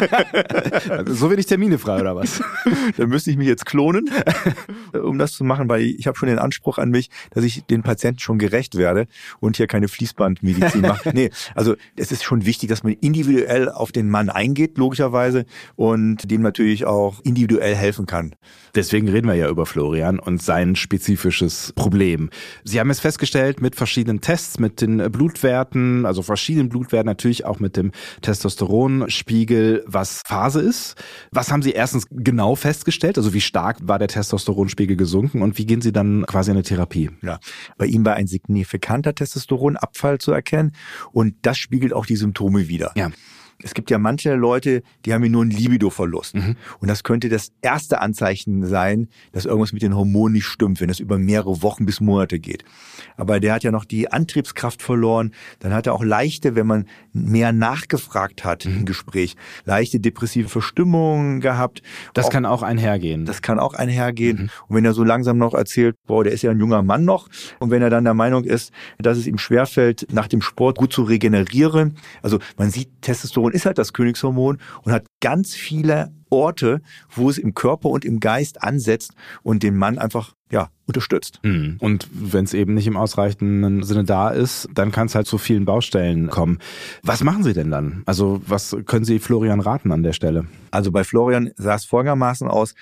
so 1.06 1.30
wenig 1.30 1.46
Termine 1.46 1.78
frei 1.78 2.00
oder 2.00 2.16
was? 2.16 2.42
da 2.96 3.06
müsste 3.06 3.30
ich 3.30 3.36
mich 3.36 3.48
jetzt 3.48 3.66
klonen, 3.66 4.10
um 4.92 5.18
das 5.18 5.32
zu 5.32 5.44
machen, 5.44 5.68
weil 5.68 5.82
ich 5.82 6.06
habe 6.06 6.16
schon 6.18 6.28
den 6.28 6.38
Anspruch 6.38 6.78
an 6.78 6.90
mich, 6.90 7.10
dass 7.30 7.44
ich 7.44 7.64
den 7.64 7.82
Patienten 7.82 8.20
schon 8.20 8.38
gerecht 8.38 8.76
werde 8.76 9.06
und 9.40 9.56
hier 9.56 9.66
keine 9.66 9.88
Fließbandmedizin 9.88 10.80
mache. 10.80 11.04
Nee, 11.14 11.30
also 11.54 11.76
es 11.96 12.10
ist 12.10 12.24
schon 12.24 12.44
wichtig, 12.44 12.68
dass 12.70 12.82
man 12.82 12.94
individuell 12.94 13.68
auf 13.68 13.92
den 13.92 14.08
Mann 14.08 14.30
eingeht, 14.30 14.78
logischerweise, 14.78 15.44
und 15.76 16.28
dem 16.30 16.42
natürlich 16.42 16.86
auch 16.86 17.20
individuell 17.22 17.74
helfen 17.74 18.06
kann. 18.06 18.34
Deswegen 18.74 19.08
reden 19.08 19.28
wir 19.28 19.34
ja 19.34 19.48
über 19.48 19.66
Florian 19.66 20.18
und 20.18 20.42
sein 20.42 20.74
spezifisches 20.74 21.72
Problem. 21.76 22.30
Sie 22.64 22.80
haben 22.80 22.90
es 22.90 22.98
festgestellt 22.98 23.60
mit 23.60 23.76
verschiedenen 23.76 24.20
Tests, 24.20 24.58
mit 24.58 24.80
den 24.80 25.12
Blutwerten, 25.12 26.06
also 26.06 26.22
verschiedenen 26.22 26.68
Blutwerten, 26.68 27.06
natürlich 27.06 27.44
auch 27.44 27.60
mit 27.60 27.76
dem 27.76 27.92
Testosteronspiegel, 28.22 29.84
was 29.86 30.22
Phase 30.26 30.60
ist. 30.60 30.96
Was 31.30 31.52
haben 31.52 31.62
Sie 31.62 31.70
erstens 31.70 32.06
genau 32.10 32.56
festgestellt? 32.56 33.16
Also 33.16 33.32
wie 33.32 33.40
stark 33.40 33.78
war 33.82 33.98
der 33.98 34.08
Testosteronspiegel 34.08 34.96
gesunken 34.96 35.42
und 35.42 35.56
wie 35.58 35.66
gehen 35.66 35.80
Sie 35.80 35.92
dann 35.92 36.26
quasi 36.26 36.50
in 36.50 36.56
eine 36.56 36.64
Therapie? 36.64 37.10
Ja, 37.22 37.38
bei 37.78 37.86
ihm 37.86 38.04
war 38.04 38.14
ein 38.14 38.26
signifikanter 38.26 39.13
Testosteronabfall 39.14 40.18
zu 40.18 40.32
erkennen 40.32 40.72
und 41.12 41.34
das 41.42 41.58
spiegelt 41.58 41.92
auch 41.92 42.06
die 42.06 42.16
Symptome 42.16 42.68
wieder. 42.68 42.92
Ja. 42.96 43.10
Es 43.64 43.72
gibt 43.72 43.90
ja 43.90 43.98
manche 43.98 44.34
Leute, 44.34 44.82
die 45.04 45.14
haben 45.14 45.22
hier 45.22 45.30
nur 45.30 45.42
einen 45.42 45.50
Libidoverlust. 45.50 46.34
Mhm. 46.34 46.56
Und 46.80 46.88
das 46.88 47.02
könnte 47.02 47.30
das 47.30 47.50
erste 47.62 48.00
Anzeichen 48.00 48.66
sein, 48.66 49.08
dass 49.32 49.46
irgendwas 49.46 49.72
mit 49.72 49.80
den 49.80 49.96
Hormonen 49.96 50.34
nicht 50.34 50.44
stimmt, 50.44 50.82
wenn 50.82 50.90
es 50.90 51.00
über 51.00 51.16
mehrere 51.18 51.62
Wochen 51.62 51.86
bis 51.86 52.00
Monate 52.00 52.38
geht. 52.38 52.64
Aber 53.16 53.40
der 53.40 53.54
hat 53.54 53.64
ja 53.64 53.70
noch 53.70 53.86
die 53.86 54.12
Antriebskraft 54.12 54.82
verloren. 54.82 55.32
Dann 55.60 55.72
hat 55.72 55.86
er 55.86 55.94
auch 55.94 56.04
leichte, 56.04 56.54
wenn 56.54 56.66
man 56.66 56.84
mehr 57.14 57.52
nachgefragt 57.52 58.44
hat 58.44 58.66
mhm. 58.66 58.78
im 58.78 58.84
Gespräch, 58.84 59.34
leichte 59.64 59.98
depressive 59.98 60.50
Verstimmungen 60.50 61.40
gehabt. 61.40 61.82
Das 62.12 62.26
auch, 62.26 62.30
kann 62.30 62.44
auch 62.44 62.62
einhergehen. 62.62 63.24
Das 63.24 63.40
kann 63.40 63.58
auch 63.58 63.72
einhergehen. 63.72 64.36
Mhm. 64.36 64.50
Und 64.68 64.76
wenn 64.76 64.84
er 64.84 64.92
so 64.92 65.04
langsam 65.04 65.38
noch 65.38 65.54
erzählt, 65.54 65.96
boah, 66.06 66.22
der 66.22 66.34
ist 66.34 66.42
ja 66.42 66.50
ein 66.50 66.58
junger 66.58 66.82
Mann 66.82 67.06
noch. 67.06 67.30
Und 67.60 67.70
wenn 67.70 67.80
er 67.80 67.88
dann 67.88 68.04
der 68.04 68.14
Meinung 68.14 68.44
ist, 68.44 68.72
dass 68.98 69.16
es 69.16 69.26
ihm 69.26 69.38
schwerfällt, 69.38 70.06
nach 70.12 70.28
dem 70.28 70.42
Sport 70.42 70.76
gut 70.76 70.92
zu 70.92 71.02
regenerieren. 71.02 71.96
Also 72.22 72.38
man 72.58 72.70
sieht 72.70 72.90
Testosteron 73.00 73.53
ist 73.54 73.66
halt 73.66 73.78
das 73.78 73.92
Königshormon 73.92 74.58
und 74.82 74.92
hat 74.92 75.06
ganz 75.20 75.54
viele 75.54 76.12
Orte, 76.28 76.82
wo 77.10 77.30
es 77.30 77.38
im 77.38 77.54
Körper 77.54 77.88
und 77.88 78.04
im 78.04 78.18
Geist 78.18 78.62
ansetzt 78.62 79.12
und 79.42 79.62
den 79.62 79.76
Mann 79.76 79.98
einfach 79.98 80.34
ja, 80.50 80.70
unterstützt. 80.86 81.40
Mhm. 81.42 81.76
Und 81.80 82.08
wenn 82.12 82.44
es 82.44 82.54
eben 82.54 82.74
nicht 82.74 82.86
im 82.86 82.96
ausreichenden 82.96 83.82
Sinne 83.82 84.04
da 84.04 84.30
ist, 84.30 84.68
dann 84.74 84.92
kann 84.92 85.06
es 85.06 85.14
halt 85.14 85.26
zu 85.26 85.38
vielen 85.38 85.64
Baustellen 85.64 86.28
kommen. 86.28 86.58
Was 87.02 87.22
machen 87.22 87.44
Sie 87.44 87.52
denn 87.52 87.70
dann? 87.70 88.02
Also 88.06 88.42
was 88.46 88.76
können 88.86 89.04
Sie 89.04 89.18
Florian 89.20 89.60
raten 89.60 89.92
an 89.92 90.02
der 90.02 90.12
Stelle? 90.12 90.46
Also 90.70 90.90
bei 90.90 91.04
Florian 91.04 91.50
sah 91.56 91.76
es 91.76 91.84
folgendermaßen 91.84 92.48
aus, 92.48 92.74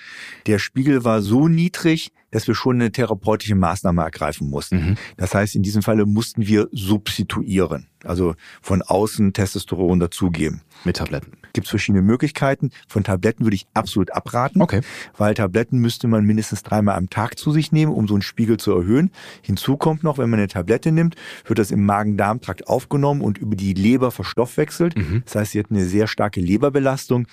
der 0.47 0.59
Spiegel 0.59 1.03
war 1.03 1.21
so 1.21 1.47
niedrig, 1.47 2.11
dass 2.33 2.47
wir 2.47 2.55
schon 2.55 2.75
eine 2.75 2.91
therapeutische 2.91 3.55
Maßnahme 3.55 4.01
ergreifen 4.01 4.49
mussten. 4.49 4.75
Mhm. 4.75 4.95
Das 5.17 5.33
heißt, 5.33 5.55
in 5.55 5.63
diesem 5.63 5.83
Falle 5.83 6.05
mussten 6.05 6.47
wir 6.47 6.67
substituieren, 6.71 7.87
also 8.03 8.35
von 8.61 8.81
außen 8.81 9.33
Testosteron 9.33 9.99
dazugeben. 9.99 10.61
Mit 10.83 10.97
Tabletten. 10.97 11.33
Gibt 11.53 11.67
es 11.67 11.69
verschiedene 11.69 12.01
Möglichkeiten. 12.01 12.71
Von 12.87 13.03
Tabletten 13.03 13.43
würde 13.45 13.55
ich 13.55 13.67
absolut 13.75 14.11
abraten, 14.11 14.61
okay. 14.61 14.81
weil 15.15 15.35
Tabletten 15.35 15.77
müsste 15.77 16.07
man 16.07 16.25
mindestens 16.25 16.63
dreimal 16.63 16.95
am 16.95 17.11
Tag 17.11 17.37
zu 17.37 17.51
sich 17.51 17.71
nehmen, 17.71 17.93
um 17.93 18.07
so 18.07 18.15
einen 18.15 18.23
Spiegel 18.23 18.57
zu 18.57 18.71
erhöhen. 18.71 19.11
Hinzu 19.43 19.77
kommt 19.77 20.03
noch, 20.03 20.17
wenn 20.17 20.31
man 20.31 20.39
eine 20.39 20.47
Tablette 20.47 20.91
nimmt, 20.91 21.15
wird 21.45 21.59
das 21.59 21.69
im 21.69 21.85
Magen-Darm-Trakt 21.85 22.67
aufgenommen 22.67 23.21
und 23.21 23.37
über 23.37 23.55
die 23.55 23.73
Leber 23.73 24.09
verstoffwechselt. 24.09 24.97
Mhm. 24.97 25.21
Das 25.25 25.35
heißt, 25.35 25.51
sie 25.51 25.59
hat 25.59 25.67
eine 25.69 25.85
sehr 25.85 26.07
starke 26.07 26.41
Leberbelastung. 26.41 27.27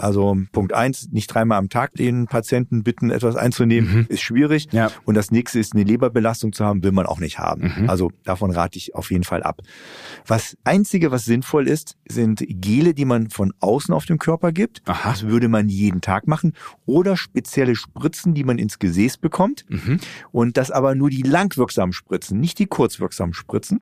Also 0.00 0.36
Punkt 0.52 0.72
eins, 0.72 1.08
nicht 1.10 1.28
dreimal 1.28 1.58
am 1.58 1.68
Tag 1.68 1.94
den 1.94 2.26
Patienten 2.26 2.82
bitten, 2.82 3.10
etwas 3.10 3.36
einzunehmen, 3.36 3.92
mhm. 3.92 4.06
ist 4.08 4.22
schwierig. 4.22 4.68
Ja. 4.72 4.90
Und 5.04 5.14
das 5.14 5.30
nächste 5.30 5.58
ist, 5.58 5.74
eine 5.74 5.84
Leberbelastung 5.84 6.52
zu 6.52 6.64
haben, 6.64 6.82
will 6.82 6.92
man 6.92 7.06
auch 7.06 7.20
nicht 7.20 7.38
haben. 7.38 7.72
Mhm. 7.76 7.90
Also 7.90 8.10
davon 8.24 8.50
rate 8.50 8.78
ich 8.78 8.94
auf 8.94 9.10
jeden 9.10 9.24
Fall 9.24 9.42
ab. 9.42 9.60
Was 10.26 10.56
einzige, 10.64 11.10
was 11.10 11.24
sinnvoll 11.24 11.68
ist, 11.68 11.96
sind 12.08 12.44
Gele, 12.48 12.94
die 12.94 13.04
man 13.04 13.30
von 13.30 13.52
außen 13.60 13.94
auf 13.94 14.06
dem 14.06 14.18
Körper 14.18 14.52
gibt. 14.52 14.82
Aha. 14.86 15.10
Das 15.10 15.26
würde 15.26 15.48
man 15.48 15.68
jeden 15.68 16.00
Tag 16.00 16.26
machen. 16.26 16.54
Oder 16.86 17.16
spezielle 17.16 17.76
Spritzen, 17.76 18.34
die 18.34 18.44
man 18.44 18.58
ins 18.58 18.78
Gesäß 18.78 19.18
bekommt. 19.18 19.64
Mhm. 19.68 19.98
Und 20.32 20.56
das 20.56 20.70
aber 20.70 20.94
nur 20.94 21.10
die 21.10 21.22
langwirksamen 21.22 21.92
Spritzen, 21.92 22.40
nicht 22.40 22.58
die 22.58 22.66
kurzwirksamen 22.66 23.34
Spritzen. 23.34 23.80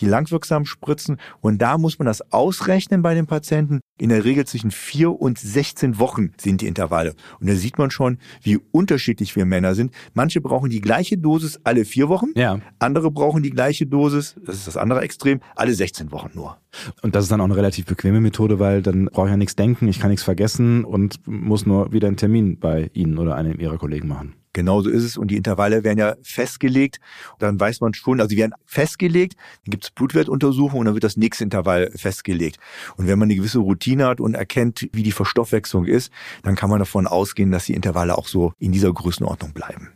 Die 0.00 0.06
langwirksamen 0.06 0.66
Spritzen. 0.66 1.18
Und 1.40 1.60
da 1.60 1.78
muss 1.78 1.98
man 1.98 2.06
das 2.06 2.32
ausrechnen 2.32 3.02
bei 3.02 3.14
den 3.14 3.26
Patienten. 3.26 3.80
In 3.98 4.08
der 4.08 4.24
Regel 4.24 4.46
zwischen 4.46 4.70
vier 4.70 5.20
und 5.20 5.38
16 5.38 5.98
Wochen 5.98 6.32
sind 6.38 6.60
die 6.60 6.66
Intervalle. 6.66 7.14
Und 7.40 7.48
da 7.48 7.54
sieht 7.54 7.78
man 7.78 7.90
schon, 7.90 8.18
wie 8.42 8.58
unterschiedlich 8.72 9.36
wir 9.36 9.44
Männer 9.44 9.74
sind. 9.74 9.92
Manche 10.14 10.40
brauchen 10.40 10.70
die 10.70 10.80
gleiche 10.80 11.18
Dosis 11.18 11.60
alle 11.64 11.84
vier 11.84 12.08
Wochen. 12.08 12.28
Ja. 12.34 12.60
Andere 12.78 13.10
brauchen 13.10 13.42
die 13.42 13.50
gleiche 13.50 13.86
Dosis, 13.86 14.36
das 14.44 14.56
ist 14.56 14.66
das 14.66 14.76
andere 14.76 15.02
Extrem, 15.02 15.40
alle 15.54 15.74
16 15.74 16.10
Wochen 16.10 16.30
nur. 16.34 16.58
Und 17.02 17.14
das 17.14 17.24
ist 17.24 17.32
dann 17.32 17.40
auch 17.40 17.46
eine 17.46 17.56
relativ 17.56 17.86
bequeme 17.86 18.20
Methode, 18.20 18.58
weil 18.58 18.82
dann 18.82 19.06
brauche 19.06 19.26
ich 19.26 19.32
ja 19.32 19.36
nichts 19.36 19.56
denken, 19.56 19.88
ich 19.88 20.00
kann 20.00 20.10
nichts 20.10 20.24
vergessen 20.24 20.84
und 20.84 21.20
muss 21.26 21.66
nur 21.66 21.92
wieder 21.92 22.08
einen 22.08 22.16
Termin 22.16 22.58
bei 22.58 22.90
Ihnen 22.94 23.18
oder 23.18 23.36
einem 23.36 23.60
Ihrer 23.60 23.78
Kollegen 23.78 24.08
machen. 24.08 24.34
Genauso 24.52 24.90
ist 24.90 25.04
es. 25.04 25.16
Und 25.16 25.30
die 25.30 25.36
Intervalle 25.36 25.84
werden 25.84 25.98
ja 25.98 26.14
festgelegt. 26.22 27.00
Dann 27.38 27.58
weiß 27.58 27.80
man 27.80 27.94
schon, 27.94 28.20
also 28.20 28.28
die 28.28 28.36
werden 28.36 28.52
festgelegt, 28.66 29.36
dann 29.64 29.70
gibt 29.70 29.84
es 29.84 29.90
Blutwertuntersuchungen 29.90 30.80
und 30.80 30.84
dann 30.86 30.94
wird 30.94 31.04
das 31.04 31.16
nächste 31.16 31.44
Intervall 31.44 31.90
festgelegt. 31.94 32.58
Und 32.96 33.06
wenn 33.06 33.18
man 33.18 33.26
eine 33.26 33.36
gewisse 33.36 33.58
Routine 33.58 34.06
hat 34.06 34.20
und 34.20 34.34
erkennt, 34.34 34.88
wie 34.92 35.02
die 35.02 35.12
Verstoffwechslung 35.12 35.86
ist, 35.86 36.12
dann 36.42 36.54
kann 36.54 36.70
man 36.70 36.78
davon 36.78 37.06
ausgehen, 37.06 37.50
dass 37.50 37.66
die 37.66 37.74
Intervalle 37.74 38.16
auch 38.18 38.26
so 38.26 38.52
in 38.58 38.72
dieser 38.72 38.92
Größenordnung 38.92 39.52
bleiben. 39.52 39.90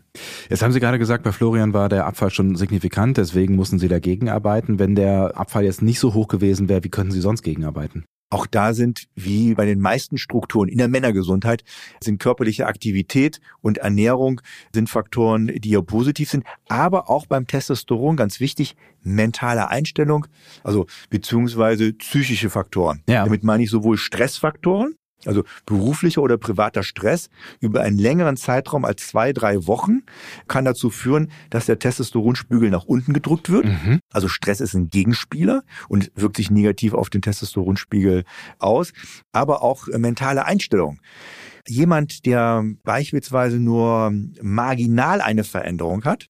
Jetzt 0.48 0.62
haben 0.62 0.72
Sie 0.72 0.80
gerade 0.80 0.98
gesagt, 0.98 1.25
bei 1.25 1.32
Florian 1.32 1.75
war 1.75 1.88
der 1.88 2.06
Abfall 2.06 2.30
schon 2.30 2.56
signifikant, 2.56 3.18
deswegen 3.18 3.54
mussten 3.54 3.78
Sie 3.78 3.88
dagegen 3.88 4.30
arbeiten. 4.30 4.78
Wenn 4.78 4.94
der 4.94 5.36
Abfall 5.36 5.64
jetzt 5.64 5.82
nicht 5.82 6.00
so 6.00 6.14
hoch 6.14 6.28
gewesen 6.28 6.68
wäre, 6.68 6.84
wie 6.84 6.90
könnten 6.90 7.12
Sie 7.12 7.20
sonst 7.20 7.42
gegenarbeiten? 7.42 8.04
Auch 8.28 8.47
da 8.47 8.75
sind, 8.75 9.06
wie 9.14 9.54
bei 9.54 9.66
den 9.66 9.78
meisten 9.78 10.18
Strukturen 10.18 10.68
in 10.68 10.78
der 10.78 10.88
Männergesundheit, 10.88 11.62
sind 12.02 12.18
körperliche 12.18 12.66
Aktivität 12.66 13.40
und 13.61 13.78
Ernährung 13.78 14.40
sind 14.75 14.90
Faktoren, 14.90 15.47
die 15.47 15.71
ja 15.71 15.80
positiv 15.80 16.30
sind. 16.30 16.45
Aber 16.68 17.09
auch 17.09 17.26
beim 17.26 17.47
Testosteron, 17.47 18.16
ganz 18.16 18.40
wichtig, 18.40 18.75
mentale 19.02 19.68
Einstellung, 19.68 20.26
also 20.64 20.87
beziehungsweise 21.09 21.92
psychische 21.92 22.50
Faktoren. 22.50 23.02
Ja. 23.09 23.25
Damit 23.25 23.45
meine 23.45 23.62
ich 23.62 23.71
sowohl 23.71 23.97
Stressfaktoren, 23.97 24.97
also 25.26 25.45
beruflicher 25.64 26.23
oder 26.23 26.38
privater 26.38 26.83
Stress 26.83 27.28
über 27.61 27.83
einen 27.83 27.99
längeren 27.99 28.37
Zeitraum 28.37 28.85
als 28.85 29.06
zwei, 29.06 29.33
drei 29.33 29.66
Wochen 29.66 30.02
kann 30.49 30.64
dazu 30.64 30.90
führen, 30.90 31.30
dass 31.50 31.66
der 31.66 31.78
Testosteronspiegel 31.78 32.71
nach 32.71 32.85
unten 32.85 33.12
gedrückt 33.12 33.50
wird. 33.50 33.66
Mhm. 33.66 34.00
Also 34.12 34.28
Stress 34.28 34.61
ist 34.61 34.75
ein 34.75 34.88
Gegenspieler 34.88 35.62
und 35.88 36.11
wirkt 36.14 36.37
sich 36.37 36.50
negativ 36.50 36.95
auf 36.95 37.11
den 37.11 37.23
Testosteronspiegel 37.23 38.25
aus, 38.59 38.92
aber 39.33 39.62
auch 39.62 39.88
äh, 39.88 39.99
mentale 39.99 40.45
Einstellung. 40.45 41.00
Jemand, 41.68 42.26
der 42.26 42.64
beispielsweise 42.85 43.59
nur 43.59 44.12
marginal 44.40 45.21
eine 45.21 45.42
Veränderung 45.42 46.04
hat, 46.04 46.26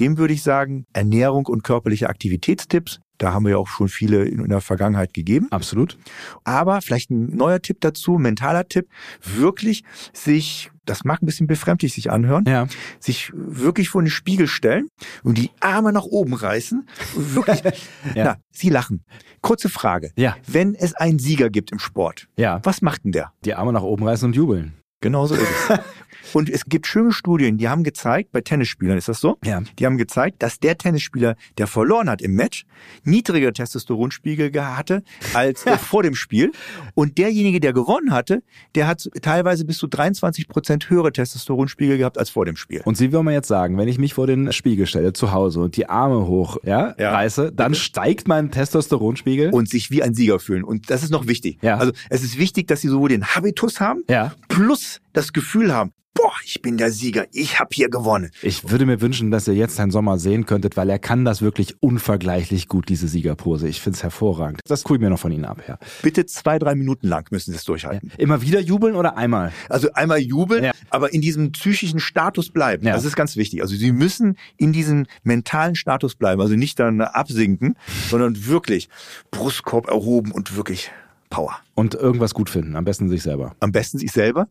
dem 0.00 0.18
würde 0.18 0.34
ich 0.34 0.42
sagen, 0.42 0.84
Ernährung 0.92 1.46
und 1.46 1.62
körperliche 1.62 2.08
Aktivitätstipps, 2.08 2.98
da 3.20 3.32
haben 3.32 3.44
wir 3.44 3.50
ja 3.52 3.56
auch 3.58 3.68
schon 3.68 3.88
viele 3.88 4.24
in 4.24 4.48
der 4.48 4.60
Vergangenheit 4.60 5.14
gegeben. 5.14 5.46
Absolut. 5.50 5.96
Aber 6.44 6.80
vielleicht 6.80 7.10
ein 7.10 7.36
neuer 7.36 7.60
Tipp 7.62 7.76
dazu, 7.80 8.12
mentaler 8.18 8.66
Tipp, 8.66 8.88
wirklich 9.22 9.84
sich, 10.12 10.70
das 10.86 11.04
mag 11.04 11.22
ein 11.22 11.26
bisschen 11.26 11.46
befremdlich 11.46 11.92
sich 11.92 12.10
anhören, 12.10 12.44
Ja. 12.48 12.66
sich 12.98 13.30
wirklich 13.34 13.90
vor 13.90 14.02
den 14.02 14.10
Spiegel 14.10 14.46
stellen 14.48 14.88
und 15.22 15.36
die 15.38 15.50
Arme 15.60 15.92
nach 15.92 16.04
oben 16.04 16.34
reißen. 16.34 16.88
Wirklich, 17.14 17.62
Ja. 18.14 18.24
na, 18.24 18.36
Sie 18.50 18.70
lachen. 18.70 19.04
Kurze 19.42 19.68
Frage. 19.68 20.10
Ja. 20.16 20.36
Wenn 20.46 20.74
es 20.74 20.94
einen 20.94 21.18
Sieger 21.18 21.50
gibt 21.50 21.72
im 21.72 21.78
Sport, 21.78 22.26
Ja. 22.36 22.60
was 22.64 22.80
macht 22.82 23.04
denn 23.04 23.12
der? 23.12 23.32
Die 23.44 23.54
Arme 23.54 23.72
nach 23.72 23.82
oben 23.82 24.04
reißen 24.06 24.26
und 24.26 24.34
jubeln. 24.36 24.74
Genauso 25.02 25.34
ist 25.34 25.42
es. 25.68 25.78
Und 26.32 26.48
es 26.50 26.64
gibt 26.66 26.86
schöne 26.86 27.12
Studien, 27.12 27.58
die 27.58 27.68
haben 27.68 27.82
gezeigt, 27.84 28.32
bei 28.32 28.40
Tennisspielern 28.40 28.98
ist 28.98 29.08
das 29.08 29.20
so, 29.20 29.38
Ja. 29.44 29.62
die 29.78 29.86
haben 29.86 29.96
gezeigt, 29.98 30.42
dass 30.42 30.60
der 30.60 30.76
Tennisspieler, 30.78 31.36
der 31.58 31.66
verloren 31.66 32.08
hat 32.10 32.22
im 32.22 32.34
Match, 32.34 32.64
niedriger 33.04 33.52
Testosteronspiegel 33.52 34.50
ge- 34.50 34.60
hatte 34.60 35.02
als 35.34 35.64
äh, 35.66 35.76
vor 35.78 36.02
dem 36.02 36.14
Spiel. 36.14 36.52
Und 36.94 37.18
derjenige, 37.18 37.60
der 37.60 37.72
gewonnen 37.72 38.12
hatte, 38.12 38.42
der 38.74 38.86
hat 38.86 39.08
teilweise 39.22 39.64
bis 39.64 39.78
zu 39.78 39.86
23 39.86 40.48
Prozent 40.48 40.90
höhere 40.90 41.12
Testosteronspiegel 41.12 41.98
gehabt 41.98 42.18
als 42.18 42.30
vor 42.30 42.44
dem 42.44 42.56
Spiel. 42.56 42.82
Und 42.84 42.96
Sie 42.96 43.12
wollen 43.12 43.24
mir 43.24 43.32
jetzt 43.32 43.48
sagen, 43.48 43.76
wenn 43.78 43.88
ich 43.88 43.98
mich 43.98 44.14
vor 44.14 44.26
den 44.26 44.52
Spiegel 44.52 44.86
stelle 44.86 45.12
zu 45.12 45.32
Hause 45.32 45.60
und 45.60 45.76
die 45.76 45.88
Arme 45.88 46.26
hoch 46.26 46.58
ja, 46.64 46.94
Ja. 46.98 47.12
reiße, 47.12 47.52
dann 47.52 47.74
steigt 47.74 48.28
mein 48.28 48.50
Testosteronspiegel. 48.50 49.50
Und 49.50 49.68
sich 49.68 49.90
wie 49.90 50.02
ein 50.02 50.14
Sieger 50.14 50.38
fühlen. 50.38 50.64
Und 50.64 50.90
das 50.90 51.02
ist 51.02 51.10
noch 51.10 51.26
wichtig. 51.26 51.58
Ja. 51.62 51.78
Also 51.78 51.92
es 52.08 52.22
ist 52.22 52.38
wichtig, 52.38 52.66
dass 52.68 52.80
sie 52.80 52.88
sowohl 52.88 53.08
den 53.10 53.24
Habitus 53.24 53.80
haben, 53.80 54.02
ja. 54.08 54.32
plus 54.48 55.00
das 55.12 55.32
Gefühl 55.32 55.72
haben, 55.74 55.92
boah, 56.14 56.32
ich 56.44 56.60
bin 56.62 56.76
der 56.76 56.90
Sieger, 56.90 57.26
ich 57.32 57.58
habe 57.60 57.70
hier 57.72 57.88
gewonnen. 57.88 58.30
Ich 58.42 58.68
würde 58.70 58.84
mir 58.86 59.00
wünschen, 59.00 59.30
dass 59.30 59.46
ihr 59.48 59.54
jetzt 59.54 59.78
Herrn 59.78 59.90
Sommer 59.90 60.18
sehen 60.18 60.44
könntet, 60.46 60.76
weil 60.76 60.90
er 60.90 60.98
kann 60.98 61.24
das 61.24 61.40
wirklich 61.42 61.76
unvergleichlich 61.82 62.68
gut, 62.68 62.88
diese 62.88 63.08
Siegerpose. 63.08 63.68
Ich 63.68 63.80
finde 63.80 63.96
es 63.96 64.02
hervorragend. 64.02 64.60
Das 64.66 64.82
gucke 64.82 64.96
ich 64.96 65.00
mir 65.00 65.10
noch 65.10 65.18
von 65.18 65.32
Ihnen 65.32 65.44
ab, 65.44 65.62
Herr. 65.64 65.78
Bitte 66.02 66.26
zwei, 66.26 66.58
drei 66.58 66.74
Minuten 66.74 67.06
lang 67.08 67.26
müssen 67.30 67.52
sie 67.52 67.56
es 67.56 67.64
durchhalten. 67.64 68.10
Immer 68.18 68.42
wieder 68.42 68.60
jubeln 68.60 68.96
oder 68.96 69.16
einmal? 69.16 69.52
Also 69.68 69.92
einmal 69.92 70.18
jubeln, 70.18 70.64
Ja. 70.64 70.72
aber 70.90 71.12
in 71.12 71.20
diesem 71.20 71.52
psychischen 71.52 72.00
Status 72.00 72.50
bleiben. 72.50 72.86
Ja. 72.86 72.92
Das 72.94 73.04
ist 73.04 73.16
ganz 73.16 73.36
wichtig. 73.36 73.62
Also 73.62 73.74
sie 73.76 73.92
müssen 73.92 74.36
in 74.56 74.72
diesem 74.72 75.06
mentalen 75.22 75.76
Status 75.76 76.14
bleiben. 76.16 76.40
Also 76.40 76.54
nicht 76.54 76.78
dann 76.80 77.00
absinken, 77.00 77.76
sondern 78.08 78.46
wirklich 78.46 78.88
Brustkorb 79.30 79.88
erhoben 79.88 80.32
und 80.32 80.56
wirklich 80.56 80.90
Power. 81.30 81.56
Und 81.74 81.94
irgendwas 81.94 82.34
gut 82.34 82.50
finden, 82.50 82.74
am 82.76 82.84
besten 82.84 83.08
sich 83.08 83.22
selber. 83.22 83.54
Am 83.60 83.70
besten 83.72 83.98
sich 83.98 84.10
selber. 84.10 84.48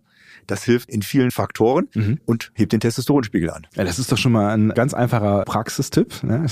Das 0.49 0.63
hilft 0.63 0.89
in 0.89 1.01
vielen 1.01 1.31
Faktoren 1.31 1.87
Mhm. 1.95 2.19
und 2.25 2.51
hebt 2.55 2.73
den 2.73 2.79
Testosteronspiegel 2.79 3.49
an. 3.49 3.67
Ja, 3.75 3.83
das 3.83 3.99
ist 3.99 4.11
doch 4.11 4.17
schon 4.17 4.31
mal 4.31 4.49
ein 4.55 4.69
ganz 4.69 4.93
einfacher 4.93 5.43
Praxistipp. 5.45 6.23
Ne? 6.23 6.45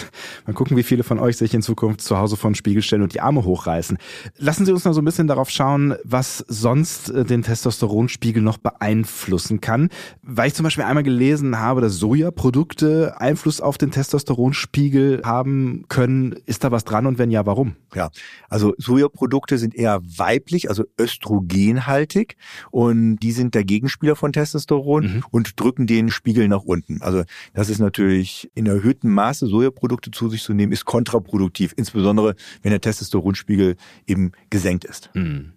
Mal 0.45 0.53
gucken, 0.53 0.77
wie 0.77 0.83
viele 0.83 1.03
von 1.03 1.19
euch 1.19 1.37
sich 1.37 1.53
in 1.53 1.61
Zukunft 1.61 2.01
zu 2.01 2.17
Hause 2.17 2.37
vor 2.37 2.49
den 2.51 2.55
Spiegel 2.55 2.81
stellen 2.81 3.01
und 3.01 3.13
die 3.13 3.21
Arme 3.21 3.43
hochreißen. 3.43 3.97
Lassen 4.37 4.65
Sie 4.65 4.71
uns 4.71 4.85
noch 4.85 4.93
so 4.93 5.01
ein 5.01 5.05
bisschen 5.05 5.27
darauf 5.27 5.49
schauen, 5.49 5.95
was 6.03 6.45
sonst 6.47 7.09
äh, 7.09 7.25
den 7.25 7.43
Testosteronspiegel 7.43 8.41
noch 8.41 8.57
beeinflussen 8.57 9.61
kann. 9.61 9.89
Weil 10.21 10.47
ich 10.49 10.53
zum 10.53 10.63
Beispiel 10.63 10.83
einmal 10.83 11.03
gelesen 11.03 11.59
habe, 11.59 11.81
dass 11.81 11.95
Sojaprodukte 11.97 13.19
Einfluss 13.19 13.61
auf 13.61 13.77
den 13.77 13.91
Testosteronspiegel 13.91 15.21
haben 15.23 15.85
können. 15.89 16.33
Ist 16.45 16.63
da 16.63 16.71
was 16.71 16.83
dran 16.85 17.05
und 17.05 17.17
wenn 17.17 17.31
ja, 17.31 17.45
warum? 17.45 17.75
Ja, 17.95 18.09
also 18.49 18.73
Sojaprodukte 18.77 19.57
sind 19.57 19.73
eher 19.75 20.01
weiblich, 20.03 20.69
also 20.69 20.83
östrogenhaltig 20.99 22.35
und 22.71 23.17
die 23.17 23.31
sind 23.31 23.55
der 23.55 23.63
Gegenspieler 23.87 24.15
von 24.17 24.33
Testosteron 24.33 25.03
Mhm. 25.05 25.23
und 25.31 25.59
drücken 25.59 25.87
den 25.87 26.11
Spiegel 26.11 26.47
nach 26.49 26.63
unten. 26.63 27.01
Also 27.01 27.23
das 27.53 27.69
ist 27.69 27.79
natürlich 27.79 28.51
in 28.53 28.65
erhöhtem 28.65 29.13
Maße 29.13 29.47
Sojaprodukte 29.47 30.11
zu 30.11 30.29
sich 30.29 30.43
zu 30.43 30.53
nehmen, 30.53 30.73
ist 30.73 30.83
kontraproduktiv, 30.85 31.73
insbesondere 31.77 32.35
wenn 32.61 32.71
der 32.71 32.81
Testosteronspiegel 32.81 33.77
eben 34.05 34.33
gesenkt 34.49 34.83
ist. 34.83 35.09
Hm. 35.13 35.53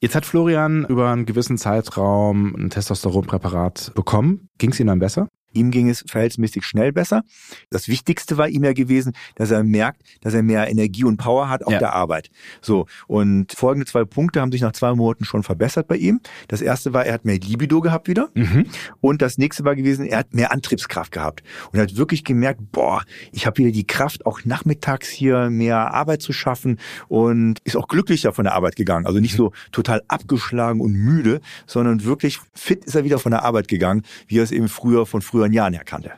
Jetzt 0.00 0.14
hat 0.14 0.24
Florian 0.24 0.86
über 0.86 1.10
einen 1.10 1.26
gewissen 1.26 1.58
Zeitraum 1.58 2.54
ein 2.56 2.70
Testosteronpräparat 2.70 3.92
bekommen. 3.94 4.48
Ging 4.56 4.70
es 4.70 4.80
ihm 4.80 4.86
dann 4.86 4.98
besser? 5.00 5.28
Ihm 5.52 5.70
ging 5.70 5.88
es 5.88 6.04
verhältnismäßig 6.08 6.64
schnell 6.64 6.92
besser. 6.92 7.22
Das 7.70 7.88
Wichtigste 7.88 8.36
war 8.38 8.48
ihm 8.48 8.64
ja 8.64 8.72
gewesen, 8.72 9.12
dass 9.34 9.50
er 9.50 9.62
merkt, 9.64 10.02
dass 10.20 10.34
er 10.34 10.42
mehr 10.42 10.68
Energie 10.70 11.04
und 11.04 11.16
Power 11.16 11.48
hat 11.48 11.64
auf 11.64 11.72
Ja. 11.72 11.78
der 11.78 11.92
Arbeit. 11.94 12.30
So. 12.60 12.86
Und 13.06 13.52
folgende 13.52 13.86
zwei 13.86 14.04
Punkte 14.04 14.40
haben 14.40 14.52
sich 14.52 14.60
nach 14.60 14.72
zwei 14.72 14.94
Monaten 14.94 15.24
schon 15.24 15.42
verbessert 15.42 15.88
bei 15.88 15.96
ihm. 15.96 16.20
Das 16.48 16.60
erste 16.62 16.92
war, 16.92 17.04
er 17.06 17.14
hat 17.14 17.24
mehr 17.24 17.38
Libido 17.38 17.80
gehabt 17.80 18.08
wieder. 18.08 18.28
Mhm. 18.34 18.66
Und 19.00 19.22
das 19.22 19.38
nächste 19.38 19.64
war 19.64 19.74
gewesen, 19.76 20.06
er 20.06 20.18
hat 20.18 20.34
mehr 20.34 20.52
Antriebskraft 20.52 21.12
gehabt. 21.12 21.42
Und 21.72 21.78
er 21.78 21.82
hat 21.82 21.96
wirklich 21.96 22.24
gemerkt, 22.24 22.60
boah, 22.72 23.02
ich 23.32 23.46
habe 23.46 23.58
wieder 23.58 23.70
die 23.70 23.86
Kraft, 23.86 24.26
auch 24.26 24.44
nachmittags 24.44 25.08
hier 25.08 25.50
mehr 25.50 25.92
Arbeit 25.94 26.22
zu 26.22 26.32
schaffen 26.32 26.78
und 27.08 27.58
ist 27.64 27.76
auch 27.76 27.88
glücklicher 27.88 28.32
von 28.32 28.44
der 28.44 28.54
Arbeit 28.54 28.76
gegangen. 28.76 29.06
Also 29.06 29.20
nicht 29.20 29.36
so 29.36 29.52
total 29.72 30.02
abgeschlagen 30.08 30.80
und 30.80 30.92
müde, 30.92 31.40
sondern 31.66 32.04
wirklich 32.04 32.38
fit 32.54 32.84
ist 32.84 32.94
er 32.94 33.04
wieder 33.04 33.18
von 33.18 33.32
der 33.32 33.42
Arbeit 33.44 33.68
gegangen, 33.68 34.02
wie 34.28 34.38
er 34.38 34.44
es 34.44 34.52
eben 34.52 34.68
früher 34.68 35.06
von 35.06 35.22
früheren 35.40 35.52
Jahren 35.52 35.72
her 35.72 35.84
kannte. 35.84 36.12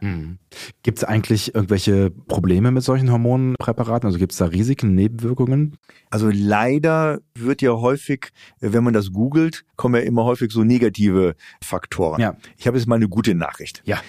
Gibt 0.83 0.99
es 0.99 1.05
eigentlich 1.05 1.55
irgendwelche 1.55 2.11
Probleme 2.11 2.71
mit 2.73 2.83
solchen 2.83 3.11
Hormonpräparaten? 3.11 4.07
Also 4.07 4.19
gibt 4.19 4.33
es 4.33 4.39
da 4.39 4.47
Risiken, 4.47 4.95
Nebenwirkungen? 4.95 5.77
Also 6.11 6.29
leider 6.33 7.21
wird 7.35 7.63
ja 7.63 7.73
häufig, 7.73 8.31
wenn 8.61 8.83
man 8.83 8.93
das 8.93 9.13
googelt, 9.13 9.65
kommen 9.77 9.95
ja 9.95 10.01
immer 10.01 10.25
häufig 10.25 10.51
so 10.51 10.65
negative 10.65 11.37
Faktoren. 11.63 12.21
Ja. 12.21 12.37
Ich 12.57 12.67
habe 12.67 12.77
jetzt 12.77 12.87
mal 12.87 12.97
eine 12.97 13.09
gute 13.09 13.35
Nachricht. 13.35 13.83
Ja. 13.85 14.01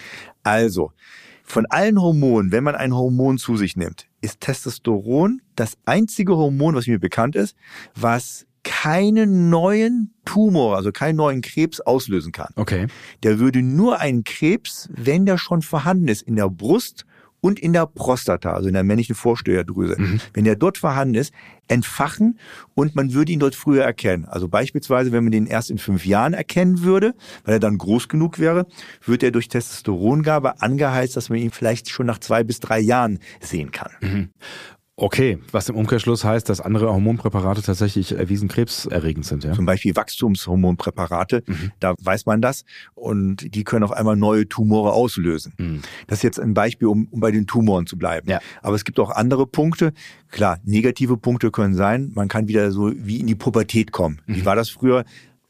Also, 0.42 0.92
von 1.44 1.66
allen 1.68 2.02
Hormonen, 2.02 2.52
wenn 2.52 2.64
man 2.64 2.76
ein 2.76 2.94
Hormon 2.96 3.38
zu 3.38 3.56
sich 3.56 3.76
nimmt, 3.76 4.08
ist 4.22 4.42
Testosteron 4.42 5.42
das 5.56 5.78
einzige 5.86 6.36
Hormon, 6.36 6.76
was 6.76 6.88
mir 6.88 7.00
bekannt 7.00 7.36
ist, 7.36 7.56
was 7.96 8.46
keinen 8.64 9.50
neuen 9.50 10.14
Tumor, 10.26 10.78
also 10.78 10.92
keinen 10.92 11.18
neuen 11.18 11.42
Krebs 11.42 11.82
auslösen 11.82 12.32
kann. 12.32 12.54
Okay. 12.56 12.88
Der 13.24 13.40
würde 13.40 13.62
nur 13.62 14.00
einen 14.00 14.24
Krebs, 14.24 14.90
wenn 14.92 15.26
der 15.26 15.38
schon 15.38 15.62
vorhanden 15.62 16.08
ist, 16.08 16.22
in 16.22 16.36
der 16.36 16.50
Brust 16.50 17.06
und 17.42 17.60
in 17.60 17.74
der 17.74 17.86
Prostata, 17.88 18.54
also 18.54 18.70
in 18.70 18.74
der 18.74 18.86
männlichen 18.86 19.16
Vorsteuerdrüse. 19.16 19.98
Wenn 20.34 20.46
der 20.46 20.56
dort 20.56 20.78
vorhanden 20.78 21.16
ist, 21.16 21.34
entfachen 21.68 22.40
und 22.74 22.96
man 22.96 23.14
würde 23.14 23.34
ihn 23.34 23.40
dort 23.40 23.54
früher 23.54 23.84
erkennen. 23.84 24.24
Also 24.24 24.48
beispielsweise, 24.48 25.12
wenn 25.12 25.26
man 25.26 25.32
den 25.32 25.46
erst 25.46 25.70
in 25.70 25.78
fünf 25.78 26.06
Jahren 26.06 26.34
erkennen 26.34 26.84
würde, 26.84 27.14
weil 27.44 27.56
er 27.56 27.60
dann 27.60 27.78
groß 27.78 28.08
genug 28.08 28.40
wäre, 28.40 28.66
wird 29.06 29.24
er 29.24 29.32
durch 29.32 29.50
Testosterongabe 29.50 30.62
angeheizt, 30.62 31.18
dass 31.18 31.30
man 31.30 31.40
ihn 31.40 31.52
vielleicht 31.52 31.90
schon 31.90 32.06
nach 32.06 32.20
zwei 32.20 32.46
bis 32.46 32.62
drei 32.62 32.80
Jahren 32.80 33.20
sehen 33.42 33.72
kann. 33.72 33.92
Okay, 34.96 35.40
was 35.52 35.70
im 35.70 35.76
Umkehrschluss 35.76 36.24
heißt, 36.24 36.48
dass 36.48 36.62
andere 36.62 36.94
Hormonpräparate 36.94 37.64
tatsächlich 37.64 38.12
erwiesen 38.12 38.48
krebserregend 38.48 39.26
sind, 39.26 39.44
ja? 39.44 39.54
Zum 39.54 39.66
Beispiel 39.66 39.96
Wachstumshormonpräparate, 39.96 41.44
da 41.80 41.96
weiß 42.00 42.28
man 42.28 42.42
das 42.42 42.64
und 42.94 43.56
die 43.56 43.64
können 43.64 43.84
auf 43.84 43.92
einmal 43.92 44.16
neue 44.16 44.48
Tumore 44.48 44.94
auslösen. 44.94 45.54
Mhm. 45.58 45.82
Das 46.06 46.20
ist 46.20 46.24
jetzt 46.24 46.40
ein 46.40 46.54
Beispiel, 46.54 46.88
um, 46.88 47.08
um 47.10 47.20
bei 47.20 47.32
den 47.32 47.48
Tumoren 47.48 47.88
zu 47.88 47.98
bleiben. 47.98 48.30
Ja. 48.30 48.40
Aber 48.62 48.76
es 48.76 48.86
gibt 48.86 49.00
auch 49.00 49.10
andere 49.10 49.48
Punkte. 49.48 49.94
Klar, 50.30 50.60
negative 50.64 51.18
Punkte 51.18 51.50
können 51.50 51.74
sein, 51.74 52.12
man 52.14 52.28
kann 52.28 52.48
wieder 52.48 52.72
so 52.72 52.92
wie 52.96 53.20
in 53.20 53.26
die 53.26 53.36
Pubertät 53.36 53.92
kommen. 53.92 54.22
Mhm. 54.28 54.36
Wie 54.36 54.46
war 54.46 54.56
das 54.56 54.70
früher? 54.70 55.06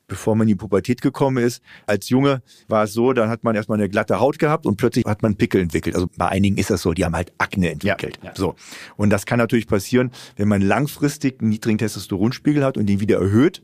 Bevor 0.08 0.36
man 0.36 0.46
in 0.46 0.50
die 0.50 0.56
Pubertät 0.56 1.02
gekommen 1.02 1.44
ist, 1.44 1.62
als 1.88 2.10
Junge 2.10 2.42
war 2.68 2.84
es 2.84 2.94
so, 2.94 3.14
dann 3.14 3.30
hat 3.30 3.44
man 3.44 3.56
erstmal 3.56 3.78
eine 3.80 3.90
glatte 3.90 4.20
Haut 4.20 4.38
gehabt 4.38 4.66
und 4.66 4.76
plötzlich 4.76 5.06
hat 5.06 5.22
man 5.22 5.36
Pickel 5.36 5.62
entwickelt. 5.62 5.96
Also 5.96 6.10
bei 6.18 6.28
einigen 6.28 6.58
ist 6.58 6.70
das 6.70 6.82
so, 6.82 6.94
die 6.94 7.06
haben 7.06 7.16
halt 7.16 7.32
Akne 7.38 7.72
entwickelt. 7.72 8.20
Ja, 8.22 8.30
ja. 8.30 8.36
So. 8.36 8.56
Und 8.98 9.10
das 9.12 9.26
kann 9.26 9.40
natürlich 9.40 9.68
passieren, 9.68 10.12
wenn 10.36 10.48
man 10.50 10.62
langfristig 10.62 11.40
einen 11.40 11.50
niedrigen 11.50 11.78
Testosteronspiegel 11.78 12.64
hat 12.64 12.78
und 12.78 12.88
den 12.88 13.00
wieder 13.00 13.20
erhöht, 13.20 13.64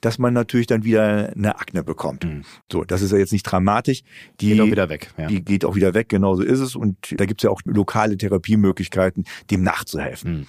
dass 0.00 0.18
man 0.18 0.34
natürlich 0.34 0.66
dann 0.66 0.84
wieder 0.84 1.32
eine 1.34 1.58
Akne 1.58 1.82
bekommt. 1.82 2.26
So, 2.70 2.84
das 2.84 3.02
ist 3.02 3.12
ja 3.12 3.18
jetzt 3.18 3.32
nicht 3.32 3.44
dramatisch. 3.44 4.02
Die 4.40 4.46
Mhm. 4.46 4.50
Geht 4.52 4.60
auch 4.60 4.66
wieder 4.70 4.88
weg, 4.88 5.10
ja. 5.16 5.26
Die 5.26 5.44
geht 5.44 5.64
auch 5.64 5.74
wieder 5.74 5.94
weg, 5.94 6.08
genau 6.08 6.34
so 6.36 6.42
ist 6.42 6.60
es. 6.60 6.76
Und 6.76 6.96
da 7.16 7.24
gibt's 7.26 7.42
ja 7.42 7.50
auch 7.50 7.60
lokale 7.64 8.16
Therapiemöglichkeiten, 8.16 9.24
dem 9.50 9.62
nachzuhelfen. 9.62 10.32
Mhm. 10.40 10.46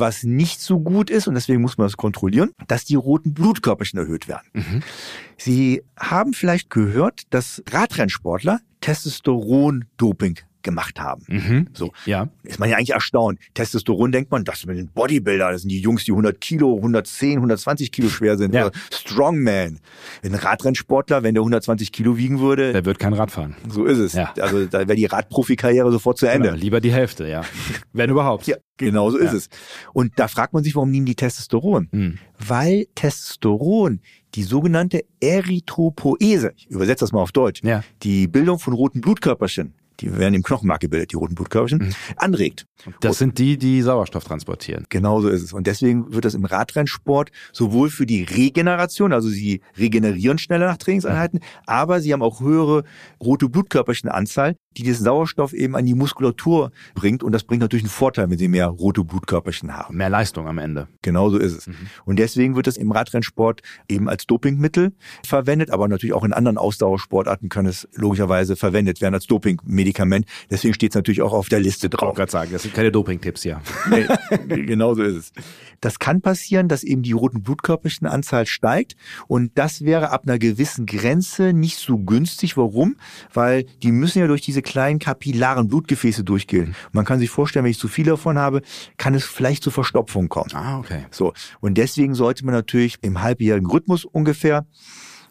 Was 0.00 0.24
nicht 0.24 0.60
so 0.60 0.80
gut 0.80 1.10
ist, 1.10 1.28
und 1.28 1.34
deswegen 1.34 1.60
muss 1.60 1.78
man 1.78 1.86
das 1.86 1.96
kontrollieren, 1.96 2.50
dass 2.66 2.84
die 2.84 2.96
roten 2.96 3.34
Blutkörperchen 3.34 3.98
erhöht 3.98 4.26
werden. 4.28 4.48
Mhm. 4.54 4.82
Sie 5.36 5.82
haben 5.98 6.32
vielleicht 6.32 6.70
gehört, 6.70 7.22
dass 7.30 7.62
Radrennsportler 7.70 8.60
Testosteron-Doping 8.80 10.38
gemacht 10.62 11.00
haben. 11.00 11.22
Mhm. 11.28 11.66
So. 11.72 11.92
Ja. 12.06 12.28
Ist 12.42 12.58
man 12.58 12.68
ja 12.68 12.76
eigentlich 12.76 12.90
erstaunt. 12.90 13.38
Testosteron 13.54 14.12
denkt 14.12 14.30
man, 14.30 14.44
das 14.44 14.60
sind 14.60 14.94
Bodybuilder, 14.94 15.52
das 15.52 15.62
sind 15.62 15.70
die 15.70 15.80
Jungs, 15.80 16.04
die 16.04 16.12
100 16.12 16.40
Kilo, 16.40 16.76
110, 16.76 17.36
120 17.38 17.92
Kilo 17.92 18.08
schwer 18.08 18.36
sind. 18.38 18.54
Ja. 18.54 18.66
Oder 18.66 18.78
Strongman. 18.92 19.80
Ein 20.22 20.34
Radrennsportler, 20.34 21.22
wenn 21.22 21.34
der 21.34 21.42
120 21.42 21.92
Kilo 21.92 22.16
wiegen 22.16 22.40
würde, 22.40 22.72
Der 22.72 22.84
wird 22.84 22.98
kein 22.98 23.12
Rad 23.12 23.30
fahren. 23.30 23.56
so 23.68 23.84
ist 23.84 23.98
es. 23.98 24.12
Ja. 24.12 24.32
Also 24.40 24.66
da 24.66 24.80
wäre 24.80 24.96
die 24.96 25.06
Radprofikarriere 25.06 25.90
sofort 25.92 26.18
zu 26.18 26.26
Ende. 26.26 26.48
Genau, 26.50 26.60
lieber 26.60 26.80
die 26.80 26.92
Hälfte, 26.92 27.26
ja. 27.28 27.42
Wenn 27.92 28.10
überhaupt. 28.10 28.46
Ja, 28.46 28.56
genau 28.76 29.10
so 29.10 29.18
ist 29.18 29.32
Ja. 29.32 29.36
es. 29.38 29.48
Und 29.92 30.12
da 30.18 30.28
fragt 30.28 30.52
man 30.52 30.62
sich, 30.64 30.74
warum 30.76 30.90
nehmen 30.90 31.06
die 31.06 31.14
Testosteron? 31.14 31.88
Hm. 31.92 32.18
Weil 32.38 32.86
Testosteron 32.94 34.00
die 34.34 34.42
sogenannte 34.44 35.02
Erythropoese, 35.20 36.52
ich 36.56 36.66
übersetze 36.70 37.04
das 37.04 37.12
mal 37.12 37.20
auf 37.20 37.32
Deutsch, 37.32 37.62
Ja. 37.64 37.82
die 38.02 38.28
Bildung 38.28 38.58
von 38.58 38.72
roten 38.72 39.00
Blutkörperchen, 39.00 39.74
die 40.00 40.16
werden 40.18 40.34
im 40.34 40.42
Knochenmark 40.42 40.80
gebildet, 40.80 41.12
die 41.12 41.16
roten 41.16 41.34
Blutkörperchen, 41.34 41.78
Mhm. 41.78 41.94
anregt. 42.16 42.66
Das 43.00 43.18
sind 43.18 43.38
die, 43.38 43.58
die 43.58 43.82
Sauerstoff 43.82 44.24
transportieren. 44.24 44.86
Genau 44.88 45.20
so 45.20 45.28
ist 45.28 45.42
es. 45.42 45.52
Und 45.52 45.66
deswegen 45.66 46.12
wird 46.14 46.24
das 46.24 46.34
im 46.34 46.44
Radrennsport 46.46 47.30
sowohl 47.52 47.90
für 47.90 48.06
die 48.06 48.22
Regeneration, 48.22 49.12
also 49.12 49.28
sie 49.28 49.60
regenerieren 49.76 50.38
schneller 50.38 50.66
nach 50.66 50.78
Trainingseinheiten, 50.78 51.40
aber 51.66 52.00
sie 52.00 52.12
haben 52.12 52.22
auch 52.22 52.40
höhere 52.40 52.84
rote 53.22 53.48
Blutkörperchenanzahl, 53.50 54.56
die 54.76 54.82
diesen 54.82 55.04
Sauerstoff 55.04 55.52
eben 55.52 55.76
an 55.76 55.84
die 55.84 55.94
Muskulatur 55.94 56.70
bringt. 56.94 57.22
Und 57.22 57.32
das 57.32 57.44
bringt 57.44 57.60
natürlich 57.60 57.82
einen 57.84 57.90
Vorteil, 57.90 58.30
wenn 58.30 58.38
sie 58.38 58.48
mehr 58.48 58.68
rote 58.68 59.04
Blutkörperchen 59.04 59.76
haben. 59.76 59.96
Mehr 59.96 60.08
Leistung 60.10 60.46
am 60.46 60.58
Ende. 60.58 60.88
Genau 61.02 61.28
so 61.28 61.38
ist 61.38 61.52
es. 61.56 61.70
Und 62.04 62.18
deswegen 62.18 62.56
wird 62.56 62.66
es 62.66 62.76
im 62.76 62.92
Radrennsport 62.92 63.60
eben 63.88 64.08
als 64.08 64.26
Dopingmittel 64.26 64.92
verwendet, 65.26 65.70
aber 65.70 65.88
natürlich 65.88 66.14
auch 66.14 66.24
in 66.24 66.32
anderen 66.32 66.56
Ausdauersportarten 66.56 67.48
kann 67.48 67.66
es 67.66 67.88
logischerweise 67.94 68.56
verwendet 68.56 69.00
werden 69.00 69.14
als 69.14 69.26
Dopingmedikament. 69.26 69.89
Deswegen 70.50 70.74
steht 70.74 70.92
es 70.92 70.94
natürlich 70.94 71.22
auch 71.22 71.32
auf 71.32 71.48
der 71.48 71.60
Liste 71.60 71.86
Ich 71.86 71.92
wollte 71.92 71.96
drauf. 72.06 72.16
gerade 72.16 72.32
sagen, 72.32 72.52
das 72.52 72.62
sind 72.62 72.74
keine 72.74 72.90
Doping-Tipps 72.92 73.42
hier. 73.42 73.60
Nee, 73.90 74.06
genau 74.66 74.94
so 74.94 75.02
ist 75.02 75.16
es. 75.16 75.32
Das 75.80 75.98
kann 75.98 76.20
passieren, 76.20 76.68
dass 76.68 76.82
eben 76.82 77.02
die 77.02 77.12
roten 77.12 77.42
Blutkörperchenanzahl 77.42 78.46
steigt 78.46 78.96
und 79.28 79.52
das 79.56 79.84
wäre 79.84 80.10
ab 80.10 80.22
einer 80.24 80.38
gewissen 80.38 80.86
Grenze 80.86 81.52
nicht 81.52 81.78
so 81.78 81.98
günstig. 81.98 82.56
Warum? 82.56 82.96
Weil 83.32 83.64
die 83.82 83.92
müssen 83.92 84.18
ja 84.18 84.26
durch 84.26 84.42
diese 84.42 84.62
kleinen 84.62 84.98
kapillaren 84.98 85.68
Blutgefäße 85.68 86.22
durchgehen. 86.24 86.74
Man 86.92 87.04
kann 87.04 87.18
sich 87.18 87.30
vorstellen, 87.30 87.64
wenn 87.64 87.70
ich 87.70 87.78
zu 87.78 87.88
viel 87.88 88.04
davon 88.04 88.38
habe, 88.38 88.62
kann 88.98 89.14
es 89.14 89.24
vielleicht 89.24 89.62
zu 89.62 89.70
Verstopfung 89.70 90.28
kommen. 90.28 90.50
Ah, 90.54 90.78
okay. 90.78 91.06
So. 91.10 91.32
Und 91.60 91.78
deswegen 91.78 92.14
sollte 92.14 92.44
man 92.44 92.54
natürlich 92.54 92.98
im 93.02 93.22
halbjährigen 93.22 93.70
Rhythmus 93.70 94.04
ungefähr 94.04 94.66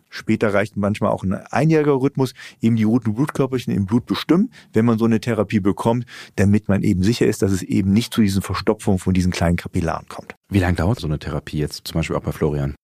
Später 0.09 0.53
reicht 0.53 0.75
manchmal 0.77 1.11
auch 1.11 1.23
ein 1.23 1.33
einjähriger 1.33 1.93
Rhythmus, 1.93 2.33
eben 2.61 2.75
die 2.75 2.83
roten 2.83 3.13
Blutkörperchen 3.13 3.73
im 3.73 3.85
Blut 3.85 4.05
bestimmen, 4.05 4.51
wenn 4.73 4.85
man 4.85 4.97
so 4.97 5.05
eine 5.05 5.19
Therapie 5.19 5.59
bekommt, 5.59 6.05
damit 6.35 6.67
man 6.67 6.83
eben 6.83 7.03
sicher 7.03 7.27
ist, 7.27 7.41
dass 7.41 7.51
es 7.51 7.61
eben 7.61 7.93
nicht 7.93 8.13
zu 8.13 8.21
diesen 8.21 8.41
Verstopfungen 8.41 8.99
von 8.99 9.13
diesen 9.13 9.31
kleinen 9.31 9.57
Kapillaren 9.57 10.07
kommt. 10.07 10.35
Wie 10.49 10.59
lange 10.59 10.75
dauert 10.75 10.99
so 10.99 11.07
eine 11.07 11.19
Therapie 11.19 11.59
jetzt, 11.59 11.87
zum 11.87 11.99
Beispiel 11.99 12.15
auch 12.15 12.23
bei 12.23 12.31
Florian? 12.31 12.75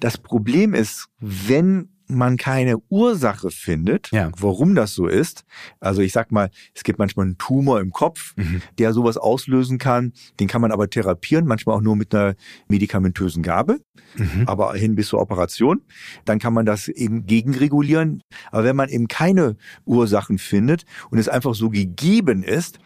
Das 0.00 0.18
Problem 0.18 0.74
ist, 0.74 1.06
wenn 1.20 1.88
man 2.08 2.36
keine 2.36 2.78
Ursache 2.88 3.50
findet, 3.50 4.10
Ja. 4.12 4.30
warum 4.38 4.74
das 4.74 4.94
so 4.94 5.06
ist. 5.06 5.44
Also 5.80 6.00
ich 6.02 6.12
sag 6.12 6.32
mal, 6.32 6.50
es 6.74 6.82
gibt 6.84 6.98
manchmal 6.98 7.26
einen 7.26 7.38
Tumor 7.38 7.80
im 7.80 7.90
Kopf, 7.92 8.34
Mhm. 8.36 8.62
der 8.78 8.92
sowas 8.92 9.16
auslösen 9.16 9.78
kann. 9.78 10.12
Den 10.40 10.48
kann 10.48 10.60
man 10.60 10.72
aber 10.72 10.88
therapieren, 10.90 11.46
manchmal 11.46 11.76
auch 11.76 11.80
nur 11.82 11.96
mit 11.96 12.14
einer 12.14 12.34
medikamentösen 12.68 13.42
Gabe, 13.42 13.80
Mhm. 14.16 14.44
aber 14.46 14.74
hin 14.74 14.94
bis 14.94 15.08
zur 15.08 15.20
Operation. 15.20 15.82
Dann 16.24 16.38
kann 16.38 16.52
man 16.54 16.66
das 16.66 16.88
eben 16.88 17.26
gegenregulieren. 17.26 18.22
Aber 18.50 18.64
wenn 18.64 18.76
man 18.76 18.88
eben 18.88 19.08
keine 19.08 19.56
Ursachen 19.84 20.38
findet 20.38 20.84
und 21.10 21.18
es 21.18 21.28
einfach 21.28 21.54
so 21.54 21.70
gegeben 21.70 22.42
ist, 22.42 22.78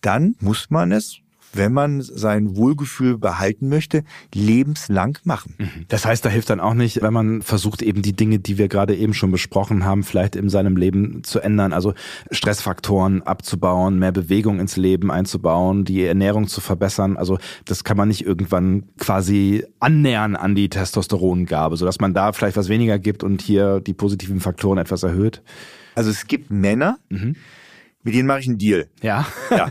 dann 0.00 0.34
muss 0.40 0.68
man 0.70 0.92
es 0.92 1.18
wenn 1.52 1.72
man 1.72 2.00
sein 2.02 2.56
Wohlgefühl 2.56 3.18
behalten 3.18 3.68
möchte, 3.68 4.04
lebenslang 4.34 5.18
machen. 5.24 5.54
Das 5.88 6.04
heißt, 6.04 6.24
da 6.24 6.28
hilft 6.28 6.50
dann 6.50 6.60
auch 6.60 6.74
nicht, 6.74 7.02
wenn 7.02 7.12
man 7.12 7.42
versucht, 7.42 7.82
eben 7.82 8.02
die 8.02 8.14
Dinge, 8.14 8.38
die 8.38 8.58
wir 8.58 8.68
gerade 8.68 8.96
eben 8.96 9.14
schon 9.14 9.30
besprochen 9.30 9.84
haben, 9.84 10.02
vielleicht 10.02 10.36
in 10.36 10.48
seinem 10.48 10.76
Leben 10.76 11.24
zu 11.24 11.40
ändern. 11.40 11.72
Also 11.72 11.94
Stressfaktoren 12.30 13.22
abzubauen, 13.22 13.98
mehr 13.98 14.12
Bewegung 14.12 14.60
ins 14.60 14.76
Leben 14.76 15.10
einzubauen, 15.10 15.84
die 15.84 16.02
Ernährung 16.04 16.48
zu 16.48 16.60
verbessern. 16.60 17.16
Also 17.16 17.38
das 17.64 17.84
kann 17.84 17.96
man 17.96 18.08
nicht 18.08 18.24
irgendwann 18.26 18.84
quasi 18.98 19.64
annähern 19.80 20.36
an 20.36 20.54
die 20.54 20.68
Testosterongabe, 20.68 21.76
sodass 21.76 22.00
man 22.00 22.14
da 22.14 22.32
vielleicht 22.32 22.56
was 22.56 22.68
weniger 22.68 22.98
gibt 22.98 23.22
und 23.22 23.42
hier 23.42 23.80
die 23.80 23.94
positiven 23.94 24.40
Faktoren 24.40 24.78
etwas 24.78 25.02
erhöht. 25.02 25.42
Also 25.94 26.10
es 26.10 26.26
gibt 26.26 26.50
Männer, 26.50 26.98
Mhm. 27.10 27.36
Mit 28.02 28.14
denen 28.14 28.26
mache 28.26 28.40
ich 28.40 28.48
einen 28.48 28.58
Deal. 28.58 28.88
Ja. 29.00 29.26
Ja. 29.50 29.70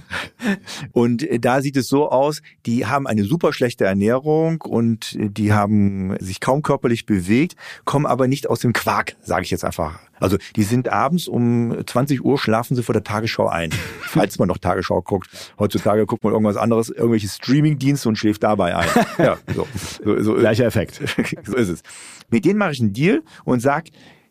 Und 0.91 1.23
äh, 1.23 1.39
da 1.39 1.61
sieht 1.61 1.77
es 1.77 1.87
so 1.87 2.09
aus, 2.09 2.41
die 2.65 2.85
haben 2.85 3.07
eine 3.07 3.23
super 3.23 3.53
schlechte 3.53 3.85
Ernährung 3.85 4.61
und 4.61 5.15
äh, 5.15 5.29
die 5.29 5.53
haben 5.53 6.15
sich 6.19 6.39
kaum 6.39 6.61
körperlich 6.61 7.05
bewegt, 7.05 7.55
kommen 7.85 8.05
aber 8.05 8.27
nicht 8.27 8.49
aus 8.49 8.59
dem 8.59 8.73
Quark, 8.73 9.15
sage 9.21 9.43
ich 9.43 9.51
jetzt 9.51 9.65
einfach. 9.65 9.99
Also 10.19 10.37
die 10.55 10.63
sind 10.63 10.87
abends 10.89 11.27
um 11.27 11.75
20 11.85 12.23
Uhr 12.23 12.37
schlafen 12.37 12.75
sie 12.75 12.83
vor 12.83 12.93
der 12.93 13.03
Tagesschau 13.03 13.47
ein, 13.47 13.71
falls 14.01 14.39
man 14.39 14.47
noch 14.47 14.59
Tagesschau 14.59 15.01
guckt. 15.01 15.29
Heutzutage 15.59 16.05
guckt 16.05 16.23
man 16.23 16.33
irgendwas 16.33 16.57
anderes, 16.57 16.89
irgendwelche 16.89 17.27
Streamingdienste 17.27 18.07
und 18.07 18.17
schläft 18.17 18.43
dabei 18.43 18.75
ein. 18.75 18.87
Ja, 19.17 19.37
so, 19.53 19.67
so, 20.03 20.21
so, 20.21 20.33
Gleicher 20.35 20.65
Effekt. 20.65 20.95
so 21.45 21.55
ist 21.55 21.69
es. 21.69 21.81
Mit 22.29 22.45
denen 22.45 22.57
mache 22.57 22.71
ich 22.71 22.79
einen 22.79 22.93
Deal 22.93 23.23
und 23.43 23.59
sag, 23.59 23.85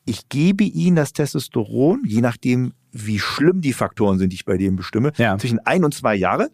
ich 0.04 0.28
gebe 0.28 0.64
ihnen 0.64 0.96
das 0.96 1.12
Testosteron, 1.12 2.02
je 2.06 2.20
nachdem, 2.20 2.72
wie 2.92 3.18
schlimm 3.18 3.60
die 3.60 3.72
Faktoren 3.72 4.18
sind, 4.18 4.30
die 4.30 4.36
ich 4.36 4.44
bei 4.44 4.56
denen 4.56 4.76
bestimme, 4.76 5.12
Ja. 5.16 5.38
zwischen 5.38 5.58
ein 5.60 5.84
und 5.84 5.94
zwei 5.94 6.14
Jahre. 6.16 6.50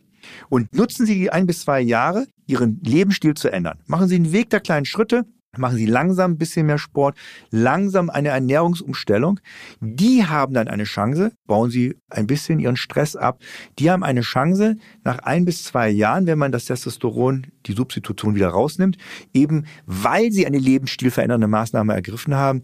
Und 0.49 0.75
nutzen 0.75 1.07
Sie 1.07 1.15
die 1.15 1.31
ein 1.33 1.47
bis 1.47 1.61
zwei 1.63 1.81
Jahre, 1.81 2.27
Ihren 2.47 2.81
Lebensstil 2.85 3.35
zu 3.35 3.49
ändern. 3.51 3.79
Machen 3.87 4.09
Sie 4.09 4.17
einen 4.17 4.33
Weg 4.33 4.51
der 4.51 4.61
kleinen 4.61 4.85
Schritte, 4.85 5.25
machen 5.57 5.77
Sie 5.79 5.87
langsam 5.87 6.33
ein 6.33 6.39
bisschen 6.39 6.67
mehr 6.67 6.79
Sport, 6.79 7.17
langsam 7.51 8.11
eine 8.11 8.29
Ernährungsumstellung. 8.31 9.41
Die 9.81 10.27
haben 10.27 10.53
dann 10.53 10.69
eine 10.69 10.85
Chance, 10.85 11.33
bauen 11.47 11.71
Sie 11.71 11.95
ein 12.11 12.27
bisschen 12.27 12.59
Ihren 12.59 12.77
Stress 12.77 13.15
ab. 13.17 13.41
Die 13.79 13.91
haben 13.91 14.03
eine 14.03 14.21
Chance, 14.23 14.77
nach 15.05 15.21
ein 15.21 15.45
bis 15.45 15.65
zwei 15.65 15.89
Jahren, 15.89 16.27
wenn 16.27 16.39
man 16.39 16.53
das 16.53 16.67
Testosteron, 16.67 17.47
die 17.67 17.73
Substitution 17.73 18.35
wieder 18.35 18.49
rausnimmt, 18.49 18.97
eben 19.33 19.65
weil 19.87 20.31
Sie 20.33 20.47
eine 20.47 20.59
lebensstilverändernde 20.59 21.47
Maßnahme 21.47 21.95
ergriffen 21.95 22.35
haben, 22.35 22.63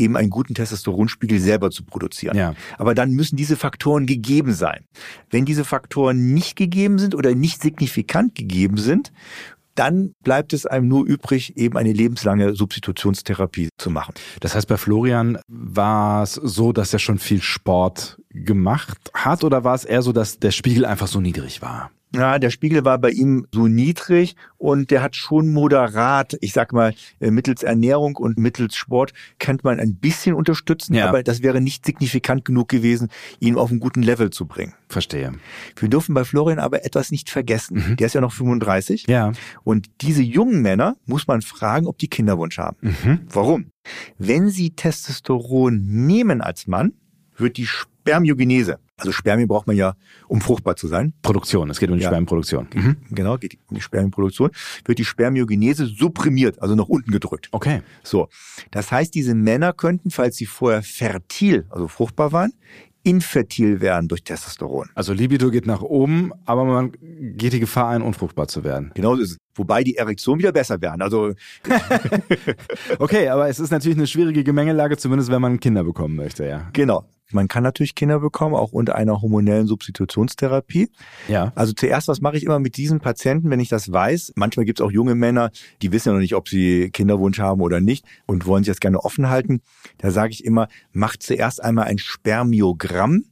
eben 0.00 0.16
einen 0.16 0.30
guten 0.30 0.54
Testosteronspiegel 0.54 1.38
selber 1.38 1.70
zu 1.70 1.84
produzieren. 1.84 2.36
Ja. 2.36 2.54
Aber 2.78 2.94
dann 2.94 3.12
müssen 3.12 3.36
diese 3.36 3.56
Faktoren 3.56 4.06
gegeben 4.06 4.52
sein. 4.52 4.84
Wenn 5.30 5.44
diese 5.44 5.64
Faktoren 5.64 6.34
nicht 6.34 6.56
gegeben 6.56 6.98
sind 6.98 7.14
oder 7.14 7.34
nicht 7.34 7.62
signifikant 7.62 8.34
gegeben 8.34 8.78
sind, 8.78 9.12
dann 9.74 10.12
bleibt 10.22 10.52
es 10.52 10.66
einem 10.66 10.88
nur 10.88 11.06
übrig, 11.06 11.56
eben 11.56 11.78
eine 11.78 11.92
lebenslange 11.92 12.54
Substitutionstherapie 12.54 13.68
zu 13.78 13.90
machen. 13.90 14.14
Das 14.40 14.54
heißt, 14.54 14.68
bei 14.68 14.76
Florian 14.76 15.38
war 15.48 16.22
es 16.22 16.34
so, 16.34 16.72
dass 16.72 16.92
er 16.92 16.98
schon 16.98 17.18
viel 17.18 17.40
Sport 17.40 18.18
gemacht 18.30 18.98
hat 19.14 19.44
oder 19.44 19.64
war 19.64 19.74
es 19.74 19.84
eher 19.84 20.02
so, 20.02 20.12
dass 20.12 20.38
der 20.38 20.50
Spiegel 20.50 20.84
einfach 20.84 21.06
so 21.06 21.20
niedrig 21.20 21.62
war? 21.62 21.90
Ja, 22.14 22.38
der 22.40 22.50
Spiegel 22.50 22.84
war 22.84 22.98
bei 22.98 23.10
ihm 23.10 23.46
so 23.54 23.68
niedrig 23.68 24.34
und 24.58 24.90
der 24.90 25.00
hat 25.02 25.14
schon 25.14 25.52
moderat, 25.52 26.36
ich 26.40 26.52
sag 26.52 26.72
mal, 26.72 26.92
äh, 27.20 27.30
mittels 27.30 27.62
Ernährung 27.62 28.16
und 28.16 28.36
mittels 28.38 28.74
Sport 28.74 29.12
könnte 29.38 29.64
man 29.64 29.78
ein 29.78 29.94
bisschen 29.94 30.34
unterstützen, 30.34 30.94
Ja. 30.94 31.08
aber 31.08 31.22
das 31.22 31.42
wäre 31.42 31.60
nicht 31.60 31.86
signifikant 31.86 32.44
genug 32.44 32.68
gewesen, 32.68 33.08
ihn 33.38 33.56
auf 33.56 33.70
einen 33.70 33.78
guten 33.78 34.02
Level 34.02 34.30
zu 34.30 34.46
bringen. 34.46 34.74
Verstehe. 34.88 35.32
Wir 35.76 35.88
dürfen 35.88 36.14
bei 36.14 36.24
Florian 36.24 36.58
aber 36.58 36.84
etwas 36.84 37.12
nicht 37.12 37.30
vergessen. 37.30 37.96
Der 37.98 38.06
ist 38.08 38.14
ja 38.14 38.20
noch 38.20 38.32
35. 38.32 39.06
Ja. 39.06 39.32
Und 39.62 39.88
diese 40.00 40.22
jungen 40.22 40.62
Männer 40.62 40.96
muss 41.06 41.28
man 41.28 41.42
fragen, 41.42 41.86
ob 41.86 41.98
die 41.98 42.08
Kinderwunsch 42.08 42.58
haben. 42.58 42.76
Mhm. 42.80 43.20
Warum? 43.32 43.66
Wenn 44.18 44.50
sie 44.50 44.70
Testosteron 44.70 45.80
nehmen 45.86 46.40
als 46.40 46.66
Mann, 46.66 46.92
wird 47.40 47.56
die 47.56 47.66
Spermiogenese, 47.66 48.78
also 48.96 49.12
Spermien 49.12 49.48
braucht 49.48 49.66
man 49.66 49.76
ja, 49.76 49.94
um 50.28 50.40
fruchtbar 50.40 50.76
zu 50.76 50.88
sein, 50.88 51.12
Produktion, 51.22 51.70
es 51.70 51.78
geht 51.78 51.90
um 51.90 51.96
die 51.96 52.02
Ja. 52.02 52.08
Spermienproduktion. 52.08 52.68
Mhm. 52.74 52.96
genau, 53.10 53.36
geht 53.36 53.58
um 53.68 53.76
die 53.76 53.82
Spermienproduktion, 53.82 54.50
wird 54.84 54.98
die 54.98 55.04
Spermiogenese 55.04 55.86
supprimiert, 55.86 56.60
also 56.62 56.74
nach 56.74 56.88
unten 56.88 57.10
gedrückt. 57.10 57.48
Okay. 57.52 57.82
So. 58.02 58.28
Das 58.70 58.90
heißt, 58.90 59.14
diese 59.14 59.34
Männer 59.34 59.72
könnten, 59.72 60.10
falls 60.10 60.36
sie 60.36 60.46
vorher 60.46 60.82
fertil, 60.82 61.66
also 61.70 61.88
fruchtbar 61.88 62.32
waren, 62.32 62.52
infertil 63.02 63.80
werden 63.80 64.08
durch 64.08 64.22
Testosteron. 64.24 64.90
Also 64.94 65.12
Libido 65.12 65.50
geht 65.50 65.66
nach 65.66 65.82
oben, 65.82 66.32
aber 66.44 66.64
man 66.64 66.92
geht 67.36 67.52
die 67.52 67.60
Gefahr 67.60 67.88
ein, 67.88 68.02
unfruchtbar 68.02 68.48
zu 68.48 68.62
werden. 68.64 68.92
Genau 68.94 69.16
so 69.16 69.22
ist 69.22 69.30
es. 69.32 69.36
Wobei 69.54 69.84
die 69.84 69.96
Erektion 69.96 70.38
wieder 70.38 70.52
besser 70.52 70.80
werden. 70.80 71.02
Also 71.02 71.32
Okay, 72.98 73.28
aber 73.28 73.48
es 73.48 73.60
ist 73.60 73.70
natürlich 73.70 73.98
eine 73.98 74.06
schwierige 74.06 74.44
Gemengelage, 74.44 74.96
zumindest 74.96 75.30
wenn 75.30 75.42
man 75.42 75.60
Kinder 75.60 75.84
bekommen 75.84 76.16
möchte, 76.16 76.46
ja. 76.46 76.68
Genau. 76.72 77.04
Man 77.32 77.48
kann 77.48 77.62
natürlich 77.62 77.94
Kinder 77.94 78.18
bekommen, 78.18 78.54
auch 78.54 78.72
unter 78.72 78.96
einer 78.96 79.22
hormonellen 79.22 79.66
Substitutionstherapie. 79.66 80.90
Ja. 81.28 81.52
Also 81.54 81.72
zuerst, 81.72 82.08
was 82.08 82.20
mache 82.20 82.36
ich 82.36 82.44
immer 82.44 82.58
mit 82.58 82.76
diesen 82.76 83.00
Patienten, 83.00 83.50
wenn 83.50 83.60
ich 83.60 83.68
das 83.68 83.92
weiß? 83.92 84.32
Manchmal 84.34 84.66
gibt 84.66 84.80
es 84.80 84.86
auch 84.86 84.90
junge 84.90 85.14
Männer, 85.14 85.50
die 85.82 85.92
wissen 85.92 86.08
ja 86.08 86.14
noch 86.14 86.20
nicht, 86.20 86.34
ob 86.34 86.48
sie 86.48 86.90
Kinderwunsch 86.90 87.38
haben 87.38 87.60
oder 87.60 87.80
nicht 87.80 88.04
und 88.26 88.46
wollen 88.46 88.64
sich 88.64 88.72
das 88.72 88.80
gerne 88.80 88.98
offen 89.04 89.28
halten. 89.28 89.60
Da 89.98 90.10
sage 90.10 90.32
ich 90.32 90.44
immer, 90.44 90.68
macht 90.92 91.22
zuerst 91.22 91.62
einmal 91.62 91.84
ein 91.86 91.98
Spermiogramm, 91.98 93.24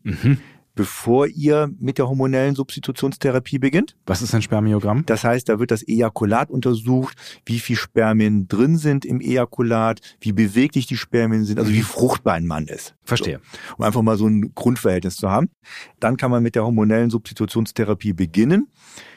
bevor 0.79 1.27
ihr 1.27 1.73
mit 1.81 1.99
der 1.99 2.09
hormonellen 2.09 2.55
Substitutionstherapie 2.55 3.59
beginnt. 3.59 3.97
Was 4.07 4.23
ist 4.23 4.33
ein 4.33 4.43
Spermiogramm? 4.43 5.05
Das 5.07 5.25
heißt, 5.25 5.49
da 5.49 5.59
wird 5.59 5.73
das 5.73 5.83
Ejakulat 5.83 6.51
untersucht, 6.51 7.19
wie 7.45 7.59
viel 7.59 7.75
Spermien 7.75 8.47
drin 8.47 8.79
sind 8.79 9.05
im 9.05 9.21
Ejakulat, 9.21 10.01
wie 10.21 10.31
beweglich 10.31 10.87
die 10.87 10.97
Spermien 10.97 11.45
sind, 11.45 11.59
also 11.59 11.73
wie 11.73 11.83
fruchtbar 11.83 12.35
ein 12.35 12.47
Mann 12.47 12.69
ist. 12.69 12.95
Verstehe. 13.03 13.41
So, 13.43 13.75
um 13.79 13.85
einfach 13.87 14.03
mal 14.03 14.17
so 14.17 14.29
ein 14.29 14.53
Grundverhältnis 14.55 15.17
zu 15.17 15.29
haben. 15.29 15.51
Dann 15.99 16.17
kann 16.17 16.31
man 16.31 16.45
mit 16.45 16.55
der 16.55 16.65
hormonellen 16.65 17.11
Substitutionstherapie 17.11 18.13
beginnen. 18.13 18.69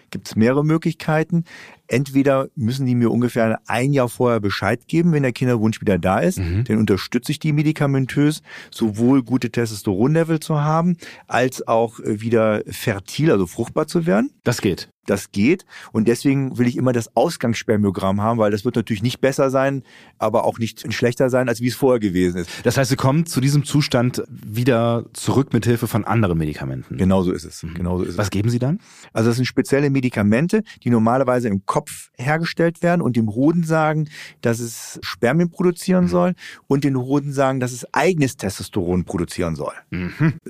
Gibt 0.09 0.29
es 0.29 0.35
mehrere 0.35 0.65
Möglichkeiten. 0.65 1.43
Entweder 1.91 2.47
müssen 2.55 2.85
die 2.85 2.95
mir 2.95 3.11
ungefähr 3.11 3.59
ein 3.67 3.91
Jahr 3.91 4.07
vorher 4.07 4.39
Bescheid 4.39 4.87
geben, 4.87 5.11
wenn 5.11 5.23
der 5.23 5.33
Kinderwunsch 5.33 5.81
wieder 5.81 5.99
da 5.99 6.19
ist. 6.19 6.39
Mhm. 6.39 6.63
Dann 6.63 6.77
unterstütze 6.77 7.33
ich 7.33 7.39
die 7.39 7.51
medikamentös, 7.51 8.43
sowohl 8.71 9.23
gute 9.23 9.51
Testosteronlevel 9.51 10.39
zu 10.39 10.61
haben, 10.61 10.95
als 11.27 11.67
auch 11.67 11.99
äh, 11.99 12.21
wieder 12.21 12.61
fertil, 12.67 13.29
also 13.29 13.45
fruchtbar 13.45 13.87
zu 13.87 14.05
werden. 14.05 14.31
Das 14.45 14.61
geht. 14.61 14.87
Das 15.05 15.31
geht. 15.31 15.65
Und 15.91 16.07
deswegen 16.07 16.57
will 16.57 16.67
ich 16.67 16.77
immer 16.77 16.93
das 16.93 17.15
Ausgangsspermiogramm 17.15 18.21
haben, 18.21 18.37
weil 18.37 18.51
das 18.51 18.65
wird 18.65 18.75
natürlich 18.75 19.01
nicht 19.01 19.19
besser 19.19 19.49
sein, 19.49 19.83
aber 20.19 20.45
auch 20.45 20.59
nicht 20.59 20.93
schlechter 20.93 21.29
sein, 21.29 21.49
als 21.49 21.59
wie 21.59 21.67
es 21.67 21.75
vorher 21.75 21.99
gewesen 21.99 22.37
ist. 22.37 22.49
Das 22.63 22.77
heißt, 22.77 22.89
Sie 22.91 22.95
kommen 22.95 23.25
zu 23.25 23.41
diesem 23.41 23.65
Zustand 23.65 24.23
wieder 24.29 25.05
zurück 25.13 25.53
mit 25.53 25.65
Hilfe 25.65 25.87
von 25.87 26.05
anderen 26.05 26.37
Medikamenten. 26.37 26.97
Genauso 26.97 27.31
ist 27.31 27.45
es. 27.45 27.65
Genauso 27.73 28.03
ist 28.03 28.11
es. 28.11 28.17
Was 28.17 28.29
geben 28.29 28.49
Sie 28.49 28.59
dann? 28.59 28.79
Also 29.11 29.29
das 29.29 29.37
sind 29.37 29.45
spezielle 29.45 29.89
Medikamente, 29.89 30.61
die 30.83 30.89
normalerweise 30.89 31.47
im 31.47 31.65
Kopf 31.65 32.11
hergestellt 32.17 32.83
werden 32.83 33.01
und 33.01 33.15
dem 33.15 33.29
Hoden 33.29 33.63
sagen, 33.63 34.07
dass 34.41 34.59
es 34.59 34.99
Spermien 35.01 35.49
produzieren 35.49 36.07
soll 36.07 36.35
und 36.67 36.83
den 36.83 36.95
Hoden 36.97 37.33
sagen, 37.33 37.59
dass 37.59 37.71
es 37.71 37.91
eigenes 37.93 38.37
Testosteron 38.37 39.05
produzieren 39.05 39.55
soll. 39.55 39.73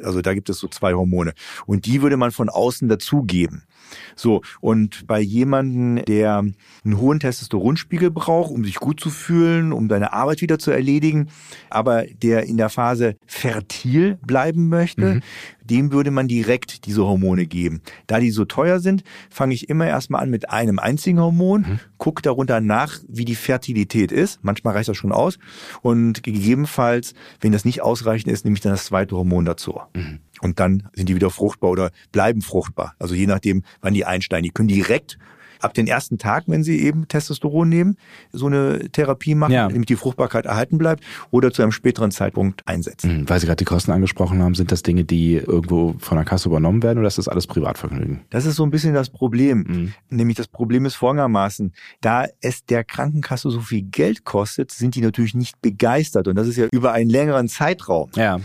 Also 0.03 0.21
da 0.21 0.33
gibt 0.33 0.49
es 0.49 0.57
so 0.57 0.67
zwei 0.67 0.93
Hormone 0.93 1.33
und 1.65 1.85
die 1.85 2.01
würde 2.01 2.17
man 2.17 2.31
von 2.31 2.49
außen 2.49 2.89
dazugeben. 2.89 3.63
So, 4.15 4.41
und 4.59 5.07
bei 5.07 5.19
jemanden, 5.19 6.03
der 6.05 6.39
einen 6.39 6.97
hohen 6.97 7.19
Testosteronspiegel 7.19 8.11
braucht, 8.11 8.51
um 8.51 8.63
sich 8.65 8.75
gut 8.75 8.99
zu 8.99 9.09
fühlen, 9.09 9.73
um 9.73 9.89
seine 9.89 10.13
Arbeit 10.13 10.41
wieder 10.41 10.59
zu 10.59 10.71
erledigen, 10.71 11.29
aber 11.69 12.03
der 12.05 12.43
in 12.43 12.57
der 12.57 12.69
Phase 12.69 13.15
fertil 13.25 14.17
bleiben 14.25 14.69
möchte, 14.69 15.21
dem 15.63 15.91
würde 15.91 16.11
man 16.11 16.27
direkt 16.27 16.85
diese 16.85 17.05
Hormone 17.05 17.45
geben. 17.45 17.81
Da 18.07 18.19
die 18.19 18.31
so 18.31 18.45
teuer 18.45 18.79
sind, 18.79 19.03
fange 19.29 19.53
ich 19.53 19.69
immer 19.69 19.87
erstmal 19.87 20.21
an 20.21 20.29
mit 20.29 20.49
einem 20.49 20.79
einzigen 20.79 21.19
Hormon, 21.19 21.79
gucke 21.97 22.21
darunter 22.21 22.59
nach, 22.61 22.99
wie 23.07 23.25
die 23.25 23.35
Fertilität 23.35 24.11
ist. 24.11 24.39
Manchmal 24.43 24.73
reicht 24.73 24.89
das 24.89 24.97
schon 24.97 25.11
aus. 25.11 25.37
Und 25.81 26.23
gegebenenfalls, 26.23 27.13
wenn 27.39 27.51
das 27.51 27.63
nicht 27.65 27.81
ausreichend 27.81 28.31
ist, 28.31 28.43
nehme 28.43 28.55
ich 28.55 28.61
dann 28.61 28.73
das 28.73 28.85
zweite 28.85 29.15
Hormon 29.15 29.45
dazu. 29.45 29.79
Und 30.41 30.59
dann 30.59 30.89
sind 30.93 31.09
die 31.09 31.15
wieder 31.15 31.29
fruchtbar 31.29 31.69
oder 31.71 31.91
bleiben 32.11 32.41
fruchtbar. 32.41 32.95
Also 32.99 33.15
je 33.15 33.27
nachdem, 33.27 33.63
wann 33.81 33.93
die 33.93 34.05
einsteigen. 34.05 34.43
Die 34.43 34.51
können 34.51 34.67
direkt 34.67 35.17
ab 35.59 35.75
den 35.75 35.85
ersten 35.85 36.17
Tag, 36.17 36.45
wenn 36.47 36.63
sie 36.63 36.79
eben 36.81 37.07
Testosteron 37.07 37.69
nehmen, 37.69 37.95
so 38.31 38.47
eine 38.47 38.89
Therapie 38.91 39.35
machen, 39.35 39.51
Ja. 39.51 39.67
damit 39.67 39.89
die 39.89 39.95
Fruchtbarkeit 39.95 40.47
erhalten 40.47 40.79
bleibt 40.79 41.03
oder 41.29 41.51
zu 41.51 41.61
einem 41.61 41.71
späteren 41.71 42.09
Zeitpunkt 42.09 42.67
einsetzen. 42.67 43.11
Hm, 43.11 43.29
Weil 43.29 43.39
Sie 43.39 43.45
gerade 43.45 43.57
die 43.57 43.65
Kosten 43.65 43.91
angesprochen 43.91 44.41
haben, 44.41 44.55
sind 44.55 44.71
das 44.71 44.81
Dinge, 44.81 45.03
die 45.03 45.35
irgendwo 45.35 45.93
von 45.99 46.17
der 46.17 46.25
Kasse 46.25 46.49
übernommen 46.49 46.81
werden 46.81 46.97
oder 46.97 47.07
ist 47.07 47.19
das 47.19 47.27
alles 47.27 47.45
Privatvergnügen? 47.45 48.21
Das 48.31 48.47
ist 48.47 48.55
so 48.55 48.63
ein 48.63 48.71
bisschen 48.71 48.95
das 48.95 49.11
Problem. 49.11 49.65
Mhm. 49.67 49.93
Nämlich 50.09 50.37
das 50.37 50.47
Problem 50.47 50.85
ist 50.85 50.95
folgendermaßen, 50.95 51.73
da 52.01 52.25
es 52.41 52.65
der 52.65 52.83
Krankenkasse 52.83 53.51
so 53.51 53.59
viel 53.61 53.83
Geld 53.83 54.23
kostet, 54.25 54.71
sind 54.71 54.95
die 54.95 55.01
natürlich 55.01 55.35
nicht 55.35 55.61
begeistert. 55.61 56.27
Und 56.27 56.37
das 56.37 56.47
ist 56.47 56.57
ja 56.57 56.69
über 56.71 56.91
einen 56.93 57.11
längeren 57.11 57.47
Zeitraum. 57.47 58.09
Ja. 58.15 58.39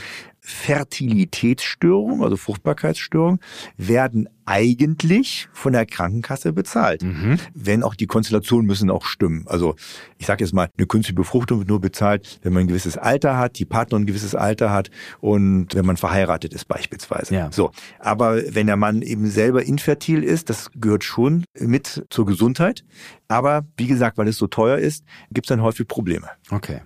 Fertilitätsstörungen, 0.49 2.23
also 2.23 2.37
Fruchtbarkeitsstörungen, 2.37 3.41
werden 3.77 4.29
eigentlich 4.45 5.49
von 5.53 5.73
der 5.73 5.87
Krankenkasse 5.87 6.53
bezahlt. 6.53 7.03
Mhm. 7.03 7.39
Wenn 7.53 7.83
auch 7.83 7.97
die 7.97 8.07
Konstellationen 8.07 8.65
müssen 8.65 8.89
auch 8.89 9.05
stimmen. 9.07 9.45
Also 9.49 9.75
ich 10.19 10.27
sage 10.27 10.45
jetzt 10.45 10.53
mal, 10.55 10.69
eine 10.79 10.87
künstliche 10.87 11.17
Befruchtung 11.17 11.59
wird 11.59 11.69
nur 11.69 11.81
bezahlt, 11.81 12.39
wenn 12.43 12.53
man 12.53 12.63
ein 12.63 12.69
gewisses 12.69 12.97
Alter 12.97 13.37
hat, 13.37 13.59
die 13.59 13.65
Partnerin 13.65 14.05
ein 14.05 14.07
gewisses 14.07 14.37
Alter 14.37 14.71
hat 14.71 14.91
und 15.21 15.75
wenn 15.75 15.85
man 15.85 15.97
verheiratet 15.97 16.55
ist 16.55 16.67
beispielsweise. 16.69 17.35
Ja. 17.35 17.51
So, 17.51 17.73
aber 17.99 18.41
wenn 18.55 18.69
der 18.69 18.77
Mann 18.77 19.03
eben 19.03 19.29
selber 19.29 19.65
infertil 19.65 20.23
ist, 20.23 20.49
das 20.49 20.71
gehört 20.77 21.03
schon 21.03 21.45
mit 21.59 22.07
zur 22.09 22.25
Gesundheit. 22.25 22.85
Aber 23.27 23.67
wie 23.77 23.89
gesagt, 23.89 24.17
weil 24.17 24.29
es 24.29 24.37
so 24.37 24.47
teuer 24.47 24.79
ist, 24.79 25.05
gibt 25.33 25.47
es 25.47 25.49
dann 25.49 25.61
häufig 25.61 25.89
Probleme. 25.89 26.29
Okay. 26.53 26.83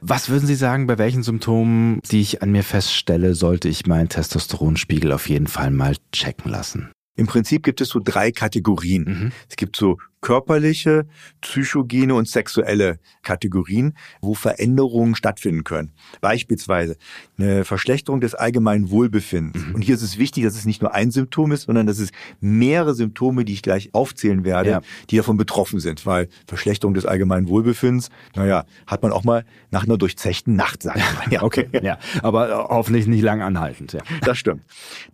Was 0.00 0.28
würden 0.28 0.46
Sie 0.46 0.54
sagen, 0.54 0.86
bei 0.86 0.98
welchen 0.98 1.22
Symptomen, 1.22 2.00
die 2.10 2.20
ich 2.20 2.42
an 2.42 2.52
mir 2.52 2.64
feststelle, 2.64 3.34
sollte 3.34 3.68
ich 3.68 3.86
meinen 3.86 4.08
Testosteronspiegel 4.08 5.12
auf 5.12 5.28
jeden 5.28 5.46
Fall 5.46 5.70
mal 5.70 5.96
checken 6.12 6.50
lassen? 6.50 6.90
Im 7.16 7.26
Prinzip 7.26 7.62
gibt 7.62 7.80
es 7.80 7.90
so 7.90 8.00
drei 8.02 8.32
Kategorien. 8.32 9.04
Mhm. 9.04 9.32
Es 9.48 9.56
gibt 9.56 9.76
so 9.76 9.98
körperliche, 10.20 11.06
psychogene 11.40 12.14
und 12.14 12.28
sexuelle 12.28 12.98
Kategorien, 13.22 13.96
wo 14.20 14.34
Veränderungen 14.34 15.14
stattfinden 15.14 15.64
können. 15.64 15.92
Beispielsweise 16.20 16.96
eine 17.38 17.64
Verschlechterung 17.64 18.20
des 18.20 18.34
allgemeinen 18.34 18.90
Wohlbefindens. 18.90 19.66
Mhm. 19.66 19.74
Und 19.76 19.82
hier 19.82 19.94
ist 19.94 20.02
es 20.02 20.18
wichtig, 20.18 20.44
dass 20.44 20.54
es 20.54 20.66
nicht 20.66 20.82
nur 20.82 20.94
ein 20.94 21.10
Symptom 21.10 21.52
ist, 21.52 21.62
sondern 21.62 21.86
dass 21.86 21.98
es 21.98 22.10
mehrere 22.40 22.94
Symptome, 22.94 23.44
die 23.44 23.54
ich 23.54 23.62
gleich 23.62 23.94
aufzählen 23.94 24.44
werde, 24.44 24.70
ja. 24.70 24.80
die 25.08 25.16
davon 25.16 25.36
betroffen 25.36 25.80
sind. 25.80 26.04
Weil 26.04 26.28
Verschlechterung 26.46 26.94
des 26.94 27.06
allgemeinen 27.06 27.48
Wohlbefindens, 27.48 28.10
naja, 28.34 28.64
hat 28.86 29.02
man 29.02 29.12
auch 29.12 29.24
mal 29.24 29.44
nach 29.70 29.84
einer 29.84 29.96
durchzechten 29.96 30.54
Nacht, 30.54 30.82
sagen 30.82 31.00
wir. 31.00 31.32
Ja, 31.32 31.42
okay. 31.42 31.68
ja, 31.82 31.98
aber 32.22 32.68
hoffentlich 32.68 33.06
nicht 33.06 33.22
lang 33.22 33.40
anhaltend. 33.40 33.92
Ja. 33.94 34.00
Das 34.22 34.36
stimmt. 34.36 34.62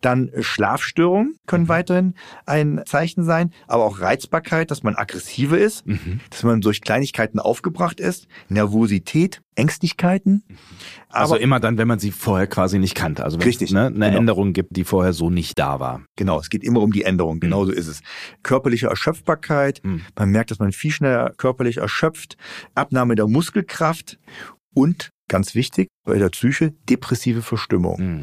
Dann 0.00 0.30
Schlafstörungen 0.40 1.38
können 1.46 1.64
mhm. 1.64 1.68
weiterhin 1.68 2.14
ein 2.44 2.82
Zeichen 2.86 3.24
sein, 3.24 3.52
aber 3.68 3.84
auch 3.84 4.00
Reizbarkeit, 4.00 4.70
dass 4.70 4.82
man 4.82 4.95
aggressiver 4.98 5.59
ist, 5.59 5.87
mhm. 5.87 6.20
dass 6.30 6.42
man 6.42 6.61
durch 6.61 6.80
Kleinigkeiten 6.80 7.38
aufgebracht 7.38 8.00
ist, 8.00 8.26
Nervosität, 8.48 9.42
Ängstlichkeiten. 9.54 10.42
Also 11.09 11.37
immer 11.37 11.61
dann, 11.61 11.78
wenn 11.78 11.88
man 11.88 11.98
sie 11.98 12.11
vorher 12.11 12.46
quasi 12.46 12.78
nicht 12.78 12.94
kannte. 12.94 13.24
Also 13.24 13.38
wenn 13.38 13.46
richtig, 13.46 13.68
es 13.68 13.74
ne, 13.74 13.87
eine 13.87 13.94
genau. 13.94 14.18
Änderung 14.18 14.52
gibt, 14.52 14.76
die 14.76 14.85
vorher 14.85 15.12
so 15.12 15.30
nicht 15.30 15.59
da 15.59 15.80
war. 15.80 16.02
Genau, 16.16 16.38
es 16.38 16.50
geht 16.50 16.62
immer 16.62 16.80
um 16.80 16.92
die 16.92 17.04
Änderung. 17.04 17.40
Genauso 17.40 17.72
mhm. 17.72 17.78
ist 17.78 17.87
es. 17.87 18.00
Körperliche 18.42 18.88
Erschöpfbarkeit. 18.88 19.80
Mhm. 19.82 20.02
Man 20.16 20.30
merkt, 20.30 20.50
dass 20.50 20.59
man 20.59 20.72
viel 20.72 20.90
schneller 20.90 21.32
körperlich 21.37 21.78
erschöpft. 21.78 22.37
Abnahme 22.74 23.14
der 23.14 23.26
Muskelkraft. 23.26 24.18
Und 24.74 25.11
ganz 25.28 25.54
wichtig 25.54 25.88
bei 26.04 26.18
der 26.18 26.28
Psyche, 26.28 26.74
depressive 26.88 27.42
Verstimmung. 27.42 28.18
Mhm. 28.18 28.20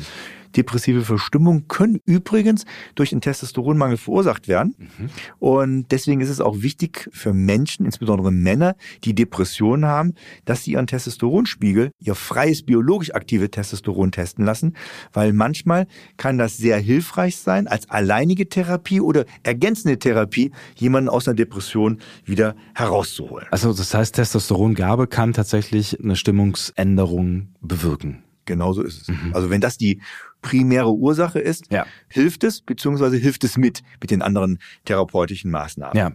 Depressive 0.56 1.02
Verstimmung 1.02 1.68
können 1.68 2.00
übrigens 2.06 2.66
durch 2.96 3.10
den 3.10 3.22
Testosteronmangel 3.22 3.98
verursacht 3.98 4.48
werden. 4.48 4.76
Mhm. 4.78 5.10
Und 5.40 5.92
deswegen 5.92 6.22
ist 6.22 6.30
es 6.30 6.42
auch 6.42 6.62
wichtig 6.62 7.10
für 7.12 7.34
Menschen, 7.34 7.86
insbesondere 7.86 8.32
Männer, 8.32 8.76
die 9.04 9.16
Depressionen 9.16 9.86
haben, 9.86 10.14
dass 10.46 10.64
sie 10.64 10.74
ihren 10.74 10.88
Testosteronspiegel, 10.88 11.92
ihr 12.00 12.16
freies 12.16 12.64
biologisch 12.64 13.14
aktive 13.14 13.50
Testosteron 13.50 14.12
testen 14.12 14.46
lassen, 14.46 14.76
weil 15.12 15.34
manchmal 15.34 15.88
kann 16.18 16.38
das 16.38 16.58
sehr 16.58 16.78
hilfreich 16.78 17.38
sein 17.38 17.68
als 17.68 17.90
alleinige 17.90 18.50
Therapie 18.50 19.02
oder 19.02 19.26
ergänzende 19.44 20.00
Therapie, 20.00 20.52
jemanden 20.76 21.10
aus 21.10 21.28
einer 21.28 21.36
Depression 21.36 22.00
wieder 22.26 22.56
herauszuholen. 22.74 23.48
Also 23.52 23.74
das 23.74 23.94
heißt, 23.94 24.16
Testosterongabe 24.16 25.08
kann 25.08 25.34
tatsächlich 25.34 26.00
eine 26.00 26.16
Stimmungsänderung 26.16 27.50
bewirken. 27.62 28.24
Genauso 28.46 28.82
ist 28.82 29.04
es. 29.04 29.08
Mhm. 29.08 29.32
Also 29.34 29.50
wenn 29.50 29.62
das 29.62 29.78
die 29.78 30.02
primäre 30.44 30.94
Ursache 30.94 31.40
ist, 31.40 31.72
ja. 31.72 31.88
hilft 32.08 32.44
es, 32.44 32.62
beziehungsweise 32.62 33.18
hilft 33.18 33.44
es 33.44 33.58
mit, 33.58 33.82
mit 34.00 34.12
den 34.12 34.22
anderen 34.22 34.60
therapeutischen 34.86 35.50
Maßnahmen. 35.50 35.98
Ja. 35.98 36.12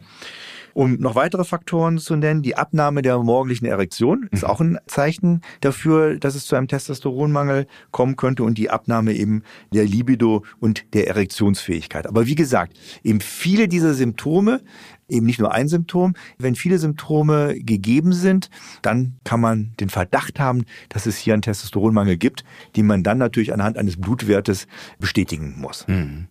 Um 0.75 0.95
noch 1.01 1.17
weitere 1.17 1.43
Faktoren 1.43 1.99
zu 1.99 2.15
nennen, 2.15 2.43
die 2.43 2.55
Abnahme 2.55 3.03
der 3.03 3.19
morgendlichen 3.19 3.67
Erektion 3.67 4.29
ist 4.31 4.45
mhm. 4.45 4.49
auch 4.49 4.61
ein 4.61 4.79
Zeichen 4.87 5.41
dafür, 5.61 6.21
dass 6.21 6.37
es 6.37 6.47
zu 6.47 6.55
einem 6.55 6.69
Testosteronmangel 6.69 7.67
kommen 7.91 8.15
könnte 8.15 8.45
und 8.45 8.59
die 8.59 8.71
Abnahme 8.71 9.15
eben 9.15 9.43
der 9.73 9.87
Libido 9.87 10.45
und 10.61 10.85
der 10.95 11.09
Erektionsfähigkeit. 11.09 12.07
Aber 12.07 12.27
wie 12.27 12.37
gesagt, 12.37 12.79
eben 13.03 13.21
viele 13.21 13.67
dieser 13.67 13.93
Symptome 13.95 14.61
eben 15.09 15.27
nicht 15.27 15.41
nur 15.41 15.53
ein 15.53 15.69
Symptom. 15.69 16.15
Wenn 16.39 16.55
viele 16.55 16.79
Symptome 16.79 17.59
gegeben 17.59 18.13
sind, 18.13 18.51
dann 18.83 19.17
kann 19.25 19.41
man 19.41 19.73
den 19.81 19.89
Verdacht 19.89 20.39
haben, 20.41 20.65
dass 20.89 21.07
es 21.07 21.17
hier 21.17 21.35
einen 21.35 21.43
Testosteronmangel 21.43 22.17
gibt, 22.17 22.45
den 22.77 22.87
man 22.87 23.03
dann 23.03 23.19
natürlich 23.19 23.53
anhand 23.53 23.79
eines 23.79 24.01
Blutwertes 24.01 24.67
bestätigen 24.99 25.57
muss. 25.59 25.87
Mhm. 25.89 26.29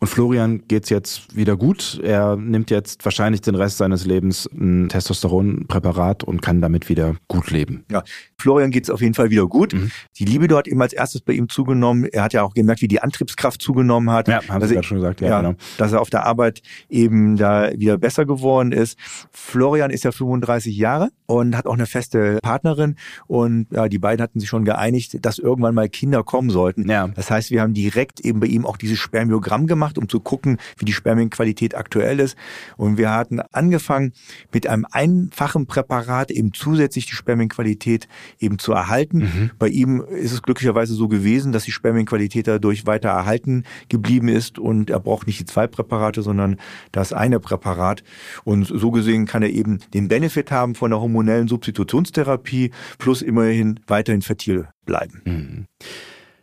Und 0.00 0.06
Florian 0.06 0.62
geht's 0.68 0.90
jetzt 0.90 1.34
wieder 1.34 1.56
gut. 1.56 2.00
Er 2.02 2.36
nimmt 2.36 2.70
jetzt 2.70 3.04
wahrscheinlich 3.04 3.40
den 3.40 3.56
Rest 3.56 3.78
seines 3.78 4.06
Lebens 4.06 4.48
ein 4.52 4.88
Testosteronpräparat 4.88 6.22
und 6.22 6.40
kann 6.40 6.60
damit 6.60 6.88
wieder 6.88 7.16
gut 7.26 7.50
leben. 7.50 7.84
Ja, 7.90 8.04
Florian 8.38 8.70
geht's 8.70 8.90
auf 8.90 9.00
jeden 9.00 9.14
Fall 9.14 9.30
wieder 9.30 9.48
gut. 9.48 9.74
Mhm. 9.74 9.90
Die 10.16 10.24
Libido 10.24 10.56
hat 10.56 10.68
eben 10.68 10.80
als 10.80 10.92
erstes 10.92 11.20
bei 11.20 11.32
ihm 11.32 11.48
zugenommen. 11.48 12.04
Er 12.04 12.22
hat 12.22 12.32
ja 12.32 12.44
auch 12.44 12.54
gemerkt, 12.54 12.80
wie 12.80 12.86
die 12.86 13.02
Antriebskraft 13.02 13.60
zugenommen 13.60 14.10
hat. 14.12 14.28
Ja, 14.28 14.40
haben 14.48 14.64
Sie 14.64 14.74
gerade 14.74 14.86
schon 14.86 14.98
gesagt. 14.98 15.20
Ja, 15.20 15.28
ja, 15.28 15.40
genau. 15.40 15.54
Dass 15.78 15.92
er 15.92 16.00
auf 16.00 16.10
der 16.10 16.24
Arbeit 16.26 16.62
eben 16.88 17.36
da 17.36 17.72
wieder 17.76 17.98
besser 17.98 18.24
geworden 18.24 18.70
ist. 18.70 18.96
Florian 19.32 19.90
ist 19.90 20.04
ja 20.04 20.12
35 20.12 20.76
Jahre 20.76 21.08
und 21.26 21.56
hat 21.56 21.66
auch 21.66 21.74
eine 21.74 21.86
feste 21.86 22.38
Partnerin. 22.40 22.94
Und 23.26 23.66
ja, 23.72 23.88
die 23.88 23.98
beiden 23.98 24.22
hatten 24.22 24.38
sich 24.38 24.48
schon 24.48 24.64
geeinigt, 24.64 25.18
dass 25.26 25.40
irgendwann 25.40 25.74
mal 25.74 25.88
Kinder 25.88 26.22
kommen 26.22 26.50
sollten. 26.50 26.88
Ja. 26.88 27.08
Das 27.08 27.32
heißt, 27.32 27.50
wir 27.50 27.62
haben 27.62 27.74
direkt 27.74 28.20
eben 28.20 28.38
bei 28.38 28.46
ihm 28.46 28.64
auch 28.64 28.76
dieses 28.76 28.98
Spermiogramm 28.98 29.66
gemacht 29.66 29.87
gemacht, 29.88 29.98
um 29.98 30.08
zu 30.08 30.20
gucken, 30.20 30.58
wie 30.76 30.84
die 30.84 30.92
Spermienqualität 30.92 31.74
aktuell 31.74 32.20
ist. 32.20 32.36
Und 32.76 32.98
wir 32.98 33.10
hatten 33.10 33.40
angefangen 33.52 34.12
mit 34.52 34.66
einem 34.66 34.86
einfachen 34.90 35.66
Präparat 35.66 36.30
eben 36.30 36.52
zusätzlich 36.52 37.06
die 37.06 37.14
Spermienqualität 37.14 38.08
eben 38.38 38.58
zu 38.58 38.72
erhalten. 38.72 39.18
Mhm. 39.18 39.50
Bei 39.58 39.68
ihm 39.68 40.00
ist 40.00 40.32
es 40.32 40.42
glücklicherweise 40.42 40.94
so 40.94 41.08
gewesen, 41.08 41.52
dass 41.52 41.64
die 41.64 41.72
Spermienqualität 41.72 42.46
dadurch 42.46 42.86
weiter 42.86 43.08
erhalten 43.08 43.64
geblieben 43.88 44.28
ist 44.28 44.58
und 44.58 44.90
er 44.90 45.00
braucht 45.00 45.26
nicht 45.26 45.40
die 45.40 45.46
zwei 45.46 45.66
Präparate, 45.66 46.22
sondern 46.22 46.56
das 46.92 47.12
eine 47.12 47.40
Präparat. 47.40 48.02
Und 48.44 48.66
so 48.66 48.90
gesehen 48.90 49.26
kann 49.26 49.42
er 49.42 49.50
eben 49.50 49.78
den 49.94 50.08
Benefit 50.08 50.50
haben 50.50 50.74
von 50.74 50.90
der 50.90 51.00
hormonellen 51.00 51.48
Substitutionstherapie 51.48 52.70
plus 52.98 53.22
immerhin 53.22 53.80
weiterhin 53.86 54.22
fertil 54.22 54.68
bleiben. 54.84 55.22
Mhm. 55.24 55.66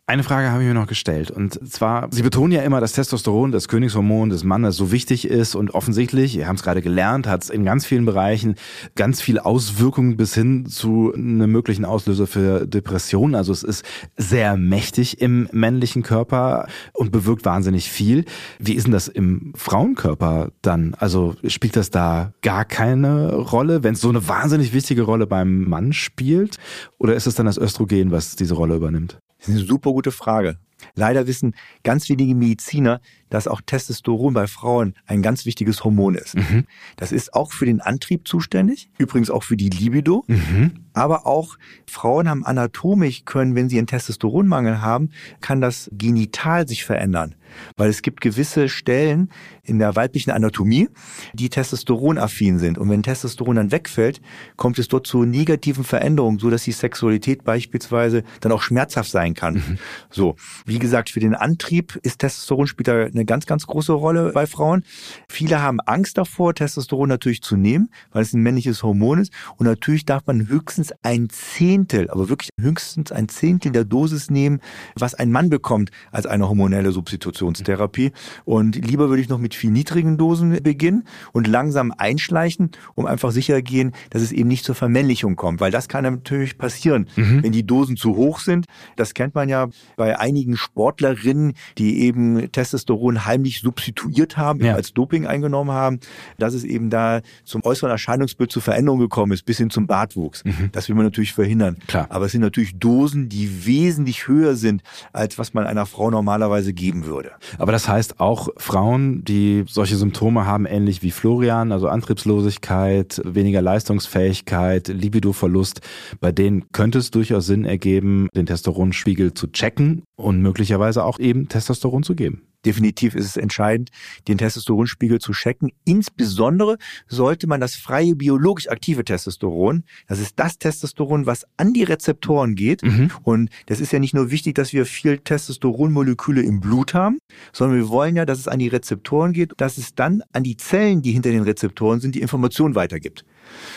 Eine 0.08 0.22
Frage 0.22 0.52
habe 0.52 0.62
ich 0.62 0.68
mir 0.68 0.76
noch 0.76 0.86
gestellt. 0.86 1.32
Und 1.32 1.68
zwar, 1.68 2.10
Sie 2.12 2.22
betonen 2.22 2.52
ja 2.52 2.62
immer, 2.62 2.80
dass 2.80 2.94
Testosteron, 2.94 3.52
das 3.52 3.68
Königshormon 3.68 4.30
des 4.30 4.44
Mannes, 4.44 4.76
so 4.76 4.92
wichtig 4.92 5.28
ist. 5.28 5.56
Und 5.56 5.74
offensichtlich, 5.74 6.38
wir 6.38 6.48
haben 6.48 6.58
es 6.58 6.62
gerade 6.62 6.84
gelernt, 6.84 7.26
hat 7.26 7.42
es 7.42 7.50
in 7.50 7.66
ganz 7.66 7.88
vielen 7.88 8.06
Bereichen 8.06 8.54
ganz 8.96 9.20
viele 9.20 9.44
Auswirkungen 9.46 10.16
bis 10.16 10.36
hin 10.36 10.68
zu 10.68 11.12
einem 11.12 11.52
möglichen 11.52 11.86
Auslöser 11.86 12.28
für 12.28 12.68
Depressionen. 12.68 13.34
Also 13.34 13.52
es 13.52 13.64
ist 13.64 13.84
sehr 14.16 14.58
mächtig 14.58 15.22
im 15.22 15.50
männlichen 15.52 16.04
Körper 16.04 16.68
und 16.94 17.12
bewirkt 17.12 17.44
wahnsinnig 17.44 17.90
viel. 17.90 18.26
Wie 18.60 18.74
ist 18.74 18.86
denn 18.86 18.94
das 18.94 19.08
im 19.08 19.54
Frauenkörper 19.56 20.52
dann? 20.62 20.94
Also 21.00 21.34
spielt 21.48 21.76
das 21.76 21.90
da 21.90 22.32
gar 22.44 22.64
keine 22.64 23.34
Rolle, 23.34 23.84
wenn 23.84 23.96
es 23.96 24.02
so 24.02 24.10
eine 24.10 24.28
wahnsinnig 24.28 24.72
wichtige 24.72 25.02
Rolle 25.02 25.26
beim 25.26 25.68
Mann 25.68 25.94
spielt? 25.94 26.58
Oder 27.00 27.16
ist 27.16 27.26
es 27.26 27.34
dann 27.34 27.48
das 27.48 27.58
Östrogen, 27.58 28.12
was 28.12 28.36
diese 28.36 28.54
Rolle 28.54 28.76
übernimmt? 28.76 29.18
Das 29.46 29.54
ist 29.54 29.60
eine 29.62 29.68
super 29.68 29.92
gute 29.92 30.12
Frage. 30.12 30.58
Leider 30.94 31.28
wissen 31.28 31.56
ganz 31.84 32.10
wenige 32.10 32.36
Mediziner, 32.36 33.02
dass 33.30 33.48
auch 33.48 33.62
Testosteron 33.66 34.34
bei 34.34 34.48
Frauen 34.48 34.96
ein 35.08 35.22
ganz 35.22 35.46
wichtiges 35.46 35.84
Hormon 35.84 36.16
ist. 36.16 36.36
Mhm. 36.36 36.66
Das 36.96 37.12
ist 37.12 37.34
auch 37.34 37.52
für 37.52 37.66
den 37.66 37.82
Antrieb 37.82 38.28
zuständig, 38.28 38.90
übrigens 38.98 39.30
auch 39.30 39.44
für 39.44 39.58
die 39.58 39.70
Libido, 39.70 40.24
mhm. 40.28 40.86
aber 40.94 41.26
auch 41.26 41.58
Frauen 41.88 42.30
haben 42.30 42.46
anatomisch 42.46 43.26
können, 43.26 43.56
wenn 43.56 43.70
sie 43.70 43.78
einen 43.78 43.88
Testosteronmangel 43.88 44.82
haben, 44.82 45.10
kann 45.42 45.60
das 45.60 45.90
genital 45.92 46.68
sich 46.68 46.86
verändern. 46.86 47.36
Weil 47.78 47.90
es 47.90 48.02
gibt 48.02 48.22
gewisse 48.22 48.70
Stellen 48.70 49.30
in 49.64 49.80
der 49.80 49.96
weiblichen 49.96 50.32
Anatomie, 50.32 50.90
die 51.34 51.50
testosteronaffin 51.50 52.60
sind. 52.60 52.78
Und 52.78 52.90
wenn 52.90 53.04
Testosteron 53.04 53.56
dann 53.56 53.72
wegfällt, 53.72 54.22
kommt 54.58 54.80
es 54.80 54.88
dort 54.88 55.08
zu 55.08 55.24
negativen 55.24 55.84
Veränderungen, 55.84 56.40
so 56.40 56.50
dass 56.50 56.64
die 56.64 56.72
Sexualität 56.72 57.44
beispielsweise 57.44 58.24
dann 58.42 58.52
auch 58.52 58.62
schmerzhaft 58.62 59.10
sein 59.10 59.34
kann. 59.34 59.56
Mhm. 59.56 59.78
So, 60.10 60.36
wie 60.66 60.75
gesagt, 60.80 61.10
für 61.10 61.20
den 61.20 61.36
Antrieb 61.36 62.00
ist 62.04 62.20
Testosteron 62.20 62.68
spielt 62.68 62.88
da 62.88 63.06
eine 63.06 63.26
ganz, 63.26 63.46
ganz 63.46 63.68
große 63.68 63.94
Rolle 63.94 64.32
bei 64.34 64.48
Frauen. 64.48 64.84
Viele 65.30 65.62
haben 65.62 65.80
Angst 65.82 66.18
davor, 66.18 66.54
Testosteron 66.54 67.10
natürlich 67.10 67.42
zu 67.42 67.56
nehmen, 67.56 67.90
weil 68.12 68.22
es 68.22 68.34
ein 68.34 68.42
männliches 68.42 68.84
Hormon 68.84 69.20
ist. 69.20 69.32
Und 69.58 69.66
natürlich 69.66 70.06
darf 70.06 70.26
man 70.26 70.48
höchstens 70.48 70.94
ein 71.04 71.30
Zehntel, 71.30 72.10
aber 72.10 72.30
wirklich 72.30 72.50
höchstens 72.60 73.12
ein 73.12 73.30
Zehntel 73.30 73.72
der 73.72 73.86
Dosis 73.86 74.30
nehmen, 74.30 74.60
was 74.96 75.14
ein 75.16 75.32
Mann 75.32 75.50
bekommt 75.50 75.92
als 76.12 76.26
eine 76.26 76.48
hormonelle 76.48 76.92
Substitutionstherapie. 76.92 78.12
Und 78.44 78.76
lieber 78.76 79.10
würde 79.10 79.22
ich 79.22 79.30
noch 79.30 79.40
mit 79.40 79.56
viel 79.56 79.72
niedrigen 79.72 80.18
Dosen 80.18 80.62
beginnen 80.64 81.04
und 81.32 81.48
langsam 81.48 81.94
einschleichen, 81.98 82.72
um 82.96 83.06
einfach 83.06 83.32
sicher 83.32 83.62
gehen, 83.62 83.94
dass 84.10 84.22
es 84.22 84.32
eben 84.32 84.50
nicht 84.50 84.66
zur 84.66 84.76
Vermännlichung 84.76 85.36
kommt. 85.36 85.60
Weil 85.60 85.72
das 85.72 85.88
kann 85.88 86.04
natürlich 86.04 86.58
passieren, 86.58 87.08
mhm. 87.16 87.44
wenn 87.44 87.52
die 87.52 87.66
Dosen 87.66 87.98
zu 87.98 88.16
hoch 88.16 88.40
sind. 88.40 88.66
Das 88.96 89.14
kennt 89.14 89.36
man 89.36 89.50
ja 89.50 89.70
bei 89.96 90.20
einigen 90.20 90.58
Sportlerinnen, 90.66 91.54
die 91.78 92.02
eben 92.02 92.52
Testosteron 92.52 93.26
heimlich 93.26 93.62
substituiert 93.62 94.38
haben, 94.38 94.64
ja. 94.64 94.76
als 94.76 94.94
Doping 94.94 95.28
eingenommen 95.28 95.72
haben, 95.72 96.00
dass 96.38 96.54
es 96.54 96.64
eben 96.64 96.90
da 96.90 97.22
zum 97.44 97.64
äußeren 97.64 97.92
Erscheinungsbild 97.92 98.52
zu 98.52 98.60
Veränderungen 98.60 99.02
gekommen 99.02 99.32
ist, 99.32 99.46
bis 99.46 99.58
hin 99.58 99.70
zum 99.70 99.88
Bartwuchs. 99.88 100.44
Mhm. 100.44 100.70
Das 100.72 100.90
will 100.90 100.96
man 100.96 101.06
natürlich 101.06 101.34
verhindern. 101.34 101.78
Klar. 101.88 102.08
Aber 102.10 102.26
es 102.26 102.32
sind 102.32 102.42
natürlich 102.42 102.78
Dosen, 102.78 103.30
die 103.30 103.66
wesentlich 103.66 104.28
höher 104.28 104.56
sind, 104.56 104.82
als 105.14 105.38
was 105.38 105.54
man 105.54 105.66
einer 105.66 105.86
Frau 105.86 106.10
normalerweise 106.10 106.74
geben 106.74 107.06
würde. 107.06 107.32
Aber 107.58 107.72
das 107.72 107.88
heißt 107.88 108.20
auch 108.20 108.50
Frauen, 108.58 109.24
die 109.24 109.64
solche 109.68 109.96
Symptome 109.96 110.46
haben, 110.46 110.66
ähnlich 110.66 111.02
wie 111.02 111.12
Florian, 111.12 111.72
also 111.72 111.88
Antriebslosigkeit, 111.88 113.22
weniger 113.24 113.62
Leistungsfähigkeit, 113.62 114.88
Libidoverlust, 114.88 115.82
bei 116.20 116.32
denen 116.32 116.66
könnte 116.72 117.00
es 117.00 117.12
durchaus 117.12 117.46
Sinn 117.46 117.66
ergeben, 117.66 118.28
den 118.36 118.46
Testosteronspiegel 118.46 119.34
zu 119.34 119.48
checken 119.48 120.04
und 120.16 120.42
möglicherweise 120.46 121.04
auch 121.04 121.20
eben 121.20 121.50
Testosteron 121.50 122.04
zu 122.04 122.16
geben 122.16 122.48
definitiv 122.66 123.16
ist 123.16 123.26
es 123.26 123.38
entscheidend, 123.38 123.92
den 124.28 124.38
Testosteronspiegel 124.38 125.20
zu 125.20 125.32
checken. 125.32 125.72
Insbesondere 125.86 126.78
sollte 127.08 127.48
man 127.48 127.62
das 127.62 127.76
freie 127.76 128.16
biologisch 128.16 128.68
aktive 128.70 129.06
Testosteron, 129.06 129.84
das 130.08 130.20
ist 130.20 130.34
das 130.38 130.58
Testosteron, 130.58 131.26
was 131.26 131.46
an 131.58 131.74
die 131.74 131.84
Rezeptoren 131.84 132.56
geht. 132.56 132.84
Mhm. 132.84 133.12
Und 133.24 133.50
das 133.68 133.80
ist 133.80 133.92
ja 133.92 134.00
nicht 134.00 134.14
nur 134.14 134.32
wichtig, 134.32 134.56
dass 134.56 134.74
wir 134.74 134.86
viel 134.86 135.20
Testosteronmoleküle 135.20 136.42
im 136.42 136.60
Blut 136.60 136.94
haben, 136.94 137.20
sondern 137.54 137.78
wir 137.78 137.90
wollen 137.90 138.16
ja, 138.16 138.26
dass 138.26 138.40
es 138.40 138.48
an 138.48 138.60
die 138.60 138.68
Rezeptoren 138.68 139.34
geht, 139.34 139.54
dass 139.58 139.78
es 139.78 139.94
dann 139.96 140.24
an 140.34 140.44
die 140.44 140.58
Zellen, 140.58 141.02
die 141.02 141.12
hinter 141.12 141.32
den 141.32 141.44
Rezeptoren 141.44 142.00
sind, 142.00 142.16
die 142.16 142.22
Information 142.22 142.76
weitergibt. 142.76 143.26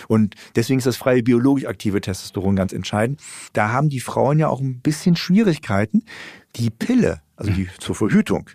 Und 0.09 0.35
deswegen 0.57 0.79
ist 0.79 0.87
das 0.87 0.97
freie 0.97 1.23
biologisch 1.23 1.67
aktive 1.67 2.01
Testosteron 2.01 2.57
ganz 2.57 2.73
entscheidend. 2.73 3.21
Da 3.53 3.71
haben 3.71 3.89
die 3.89 4.01
Frauen 4.01 4.39
ja 4.39 4.49
auch 4.49 4.61
ein 4.61 4.81
bisschen 4.81 5.17
Schwierigkeiten. 5.17 6.05
Die 6.57 6.71
Pille, 6.71 7.21
also 7.39 7.53
die 7.53 7.69
zur 7.79 7.95
Verhütung, 7.95 8.51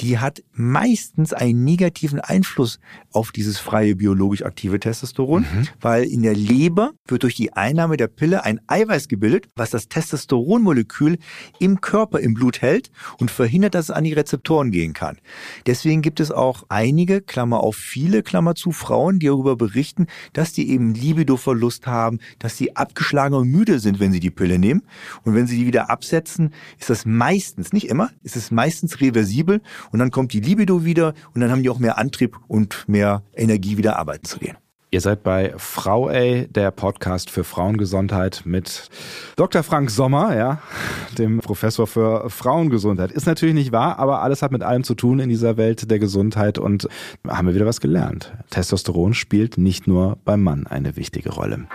die 0.00 0.18
hat 0.18 0.42
meistens 0.52 1.34
einen 1.34 1.62
negativen 1.62 2.20
Einfluss 2.20 2.80
auf 3.12 3.32
dieses 3.32 3.58
freie 3.58 3.96
biologisch 3.96 4.42
aktive 4.42 4.80
Testosteron, 4.80 5.42
mhm. 5.42 5.68
weil 5.80 6.04
in 6.04 6.22
der 6.22 6.34
Leber 6.34 6.92
wird 7.06 7.22
durch 7.22 7.34
die 7.34 7.52
Einnahme 7.52 7.98
der 7.98 8.08
Pille 8.08 8.42
ein 8.42 8.60
Eiweiß 8.66 9.08
gebildet, 9.08 9.48
was 9.56 9.70
das 9.70 9.88
Testosteronmolekül 9.88 11.18
im 11.58 11.82
Körper 11.82 12.18
im 12.20 12.32
Blut 12.32 12.62
hält 12.62 12.90
und 13.18 13.30
verhindert, 13.30 13.74
dass 13.74 13.86
es 13.86 13.90
an 13.90 14.04
die 14.04 14.14
Rezeptoren 14.14 14.70
gehen 14.70 14.94
kann. 14.94 15.18
Deswegen 15.66 16.00
gibt 16.00 16.18
es 16.18 16.30
auch 16.30 16.64
einige, 16.70 17.20
Klammer 17.20 17.60
auf 17.60 17.76
viele, 17.76 18.22
Klammer 18.22 18.54
zu 18.54 18.72
Frauen, 18.72 19.18
die 19.18 19.26
darüber 19.26 19.56
berichten, 19.56 20.06
dass 20.32 20.52
die 20.54 20.70
eben 20.70 20.94
Libidoverlust 20.94 21.86
haben, 21.86 22.20
dass 22.38 22.56
sie 22.56 22.74
abgeschlagen 22.74 23.34
und 23.34 23.48
müde 23.50 23.80
sind, 23.80 24.00
wenn 24.00 24.12
sie 24.12 24.20
die 24.20 24.30
Pille 24.30 24.58
nehmen. 24.58 24.82
Und 25.24 25.34
wenn 25.34 25.46
sie 25.46 25.58
die 25.58 25.66
wieder 25.66 25.90
absetzen, 25.90 26.54
ist 26.78 26.88
das 26.88 27.04
meistens, 27.04 27.72
nicht 27.72 27.88
immer, 27.88 28.13
ist 28.22 28.36
es 28.36 28.50
meistens 28.50 29.00
reversibel 29.00 29.60
und 29.92 29.98
dann 29.98 30.10
kommt 30.10 30.32
die 30.32 30.40
Libido 30.40 30.84
wieder 30.84 31.14
und 31.34 31.40
dann 31.40 31.50
haben 31.50 31.62
die 31.62 31.70
auch 31.70 31.78
mehr 31.78 31.98
Antrieb 31.98 32.38
und 32.48 32.88
mehr 32.88 33.22
Energie, 33.34 33.76
wieder 33.76 33.98
arbeiten 33.98 34.24
zu 34.24 34.38
gehen. 34.38 34.56
Ihr 34.94 35.00
seid 35.00 35.24
bei 35.24 35.52
Frau 35.56 36.08
A, 36.08 36.44
der 36.44 36.70
Podcast 36.70 37.28
für 37.28 37.42
Frauengesundheit 37.42 38.42
mit 38.44 38.90
Dr. 39.34 39.64
Frank 39.64 39.90
Sommer, 39.90 40.36
ja, 40.36 40.60
dem 41.18 41.40
Professor 41.40 41.88
für 41.88 42.30
Frauengesundheit. 42.30 43.10
Ist 43.10 43.26
natürlich 43.26 43.56
nicht 43.56 43.72
wahr, 43.72 43.98
aber 43.98 44.22
alles 44.22 44.40
hat 44.40 44.52
mit 44.52 44.62
allem 44.62 44.84
zu 44.84 44.94
tun 44.94 45.18
in 45.18 45.28
dieser 45.28 45.56
Welt 45.56 45.90
der 45.90 45.98
Gesundheit 45.98 46.58
und 46.58 46.86
haben 47.26 47.48
wir 47.48 47.56
wieder 47.56 47.66
was 47.66 47.80
gelernt. 47.80 48.32
Testosteron 48.50 49.14
spielt 49.14 49.58
nicht 49.58 49.88
nur 49.88 50.16
beim 50.24 50.44
Mann 50.44 50.68
eine 50.68 50.94
wichtige 50.94 51.30
Rolle. 51.30 51.66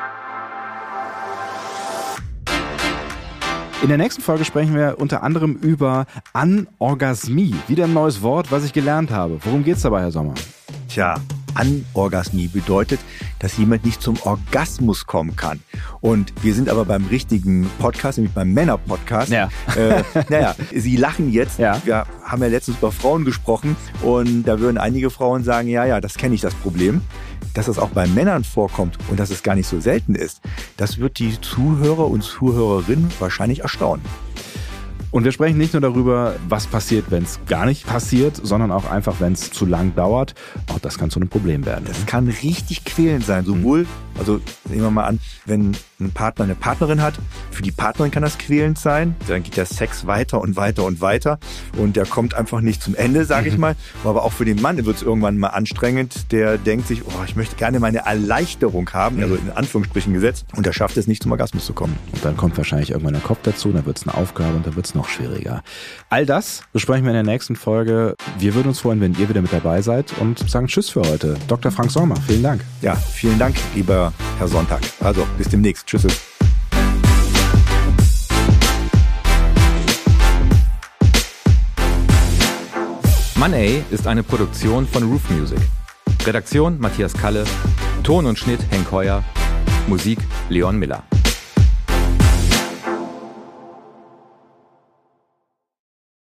In 3.82 3.88
der 3.88 3.98
nächsten 3.98 4.22
Folge 4.22 4.44
sprechen 4.44 4.76
wir 4.76 4.96
unter 5.00 5.24
anderem 5.24 5.54
über 5.54 6.06
Anorgasmie. 6.34 7.56
Wieder 7.70 7.86
ein 7.86 7.94
neues 7.94 8.22
Wort, 8.22 8.52
was 8.52 8.66
ich 8.66 8.74
gelernt 8.74 9.10
habe. 9.10 9.40
Worum 9.46 9.64
geht's 9.64 9.84
dabei, 9.84 10.02
Herr 10.02 10.12
Sommer? 10.12 10.34
Tja, 10.90 11.16
Anorgasmie 11.54 12.48
bedeutet, 12.48 13.00
dass 13.40 13.58
jemand 13.58 13.86
nicht 13.86 14.02
zum 14.02 14.18
Orgasmus 14.24 15.08
kommen 15.08 15.38
kann. 15.38 15.62
Und 16.02 16.34
wir 16.44 16.54
sind 16.54 16.68
aber 16.68 16.84
beim 16.84 17.06
richtigen 17.06 17.70
Podcast, 17.80 18.18
nämlich 18.18 18.34
beim 18.34 18.54
Männer-Podcast. 18.54 19.32
Ja. 19.32 19.48
Äh, 19.78 20.04
naja, 20.30 20.56
Sie 20.76 20.98
lachen 20.98 21.32
jetzt. 21.32 21.58
Ja. 21.58 21.82
Wir 21.86 22.06
haben 22.26 22.42
ja 22.42 22.50
letztens 22.50 22.80
über 22.80 22.92
Frauen 22.92 23.24
gesprochen 23.24 23.78
und 24.02 24.44
da 24.44 24.60
würden 24.60 24.78
einige 24.78 25.10
Frauen 25.10 25.46
sagen, 25.46 25.70
ja, 25.70 25.86
ja, 25.86 26.02
das 26.02 26.16
kenne 26.16 26.36
ich, 26.36 26.42
das 26.42 26.54
Problem 26.54 27.02
dass 27.54 27.68
es 27.68 27.80
auch 27.80 27.90
bei 27.90 28.08
Männern 28.08 28.44
vorkommt 28.44 28.98
und 29.10 29.20
dass 29.20 29.30
es 29.30 29.44
gar 29.44 29.56
nicht 29.56 29.68
so 29.68 29.80
selten 29.80 30.16
ist, 30.16 30.42
das 30.78 31.00
wird 31.00 31.20
die 31.20 31.40
Zuhörer 31.42 32.08
und 32.08 32.22
Zuhörerinnen 32.24 33.10
wahrscheinlich 33.20 33.62
erstaunen. 33.62 34.04
Und 35.12 35.24
wir 35.24 35.32
sprechen 35.32 35.58
nicht 35.58 35.74
nur 35.74 35.82
darüber, 35.82 36.36
was 36.48 36.68
passiert, 36.68 37.06
wenn 37.10 37.24
es 37.24 37.40
gar 37.48 37.66
nicht 37.66 37.88
passiert, 37.88 38.40
sondern 38.42 38.72
auch 38.72 38.90
einfach, 38.90 39.16
wenn 39.20 39.34
es 39.34 39.52
zu 39.52 39.66
lang 39.66 39.96
dauert. 39.96 40.36
Auch 40.72 40.80
das 40.80 41.00
kann 41.00 41.10
zu 41.10 41.20
einem 41.20 41.30
Problem 41.30 41.66
werden. 41.66 41.86
Das 41.88 42.06
kann 42.06 42.28
richtig 42.28 42.86
quälend 42.86 43.26
sein. 43.26 43.44
Sowohl, 43.44 43.88
also 44.20 44.40
nehmen 44.66 44.84
wir 44.84 44.92
mal 44.92 45.06
an, 45.06 45.20
wenn 45.46 45.76
ein 46.00 46.12
Partner 46.12 46.46
eine 46.46 46.56
Partnerin 46.56 47.02
hat, 47.02 47.20
für 47.52 47.64
die 47.64 47.72
Partnerin 47.72 48.12
kann 48.12 48.22
das 48.22 48.38
quälend 48.38 48.78
sein. 48.78 49.16
Dann 49.28 49.44
geht 49.44 49.58
der 49.58 49.66
Sex 49.66 50.06
weiter 50.06 50.40
und 50.42 50.56
weiter 50.56 50.86
und 50.86 51.02
weiter 51.02 51.40
und 51.78 51.96
der 51.96 52.06
kommt 52.06 52.36
einfach 52.36 52.62
nicht 52.62 52.82
zum 52.82 52.96
Ende, 52.96 53.26
sage 53.26 53.50
ich 53.50 53.56
mhm. 53.56 53.62
mal. 53.62 53.76
Aber 54.04 54.24
auch 54.24 54.32
für 54.32 54.46
den 54.46 54.62
Mann 54.62 54.86
wird 54.86 54.96
es 54.96 55.02
irgendwann 55.02 55.38
mal 55.38 55.48
anstrengend. 55.48 56.32
Der 56.32 56.58
denkt 56.58 56.88
sich, 56.88 57.06
oh, 57.06 57.24
ich 57.26 57.36
möchte 57.36 57.56
gerne 57.56 57.80
meine 57.80 58.06
Erleichterung 58.06 58.90
haben, 58.94 59.22
also 59.22 59.36
in 59.36 59.50
Anführungsstrichen 59.52 60.14
gesetzt, 60.14 60.46
und 60.56 60.66
der 60.66 60.74
schafft 60.74 60.98
es 60.98 61.08
nicht 61.08 61.24
zum 61.24 61.32
Orgasmus 61.32 61.66
zu 61.66 61.74
kommen. 61.74 61.98
Und 62.14 62.24
dann 62.24 62.38
kommt 62.38 62.56
wahrscheinlich 62.58 62.92
irgendwann 62.92 63.14
der 63.14 63.24
Kopf 63.24 63.40
dazu, 63.44 63.72
dann 63.72 63.86
wird 63.86 63.98
es 63.98 64.08
eine 64.08 64.16
Aufgabe 64.16 64.56
und 64.56 64.66
dann 64.66 64.76
wird 64.76 64.86
es 64.86 64.94
noch 65.00 65.08
schwieriger. 65.10 65.64
All 66.10 66.26
das 66.26 66.64
besprechen 66.74 67.06
wir 67.06 67.12
in 67.12 67.26
der 67.26 67.34
nächsten 67.34 67.56
Folge. 67.56 68.16
Wir 68.38 68.54
würden 68.54 68.68
uns 68.68 68.82
freuen, 68.82 69.00
wenn 69.00 69.16
ihr 69.16 69.30
wieder 69.30 69.42
mit 69.42 69.54
dabei 69.54 69.82
seid 69.82 70.14
und 70.20 70.38
sagen 70.50 70.68
Tschüss 70.68 70.90
für 70.90 71.02
heute. 71.02 71.38
Dr. 71.48 71.72
Frank 71.72 71.90
Sommer, 71.90 72.16
vielen 72.28 72.44
Dank. 72.44 72.62
Ja, 72.82 72.96
vielen 72.96 73.40
Dank, 73.40 73.56
lieber 73.76 74.12
Herr 74.38 74.48
Sonntag. 74.48 74.82
Also, 75.00 75.26
bis 75.38 75.48
demnächst. 75.48 75.88
Tschüss. 75.88 76.06
Money 83.36 83.84
ist 83.90 84.06
eine 84.06 84.22
Produktion 84.22 84.86
von 84.86 85.04
Roof 85.04 85.30
Music. 85.30 85.60
Redaktion 86.26 86.78
Matthias 86.78 87.14
Kalle, 87.14 87.46
Ton 88.04 88.26
und 88.26 88.38
Schnitt 88.38 88.60
Henk 88.70 88.92
Heuer, 88.92 89.24
Musik 89.88 90.20
Leon 90.50 90.78
Miller. 90.78 91.04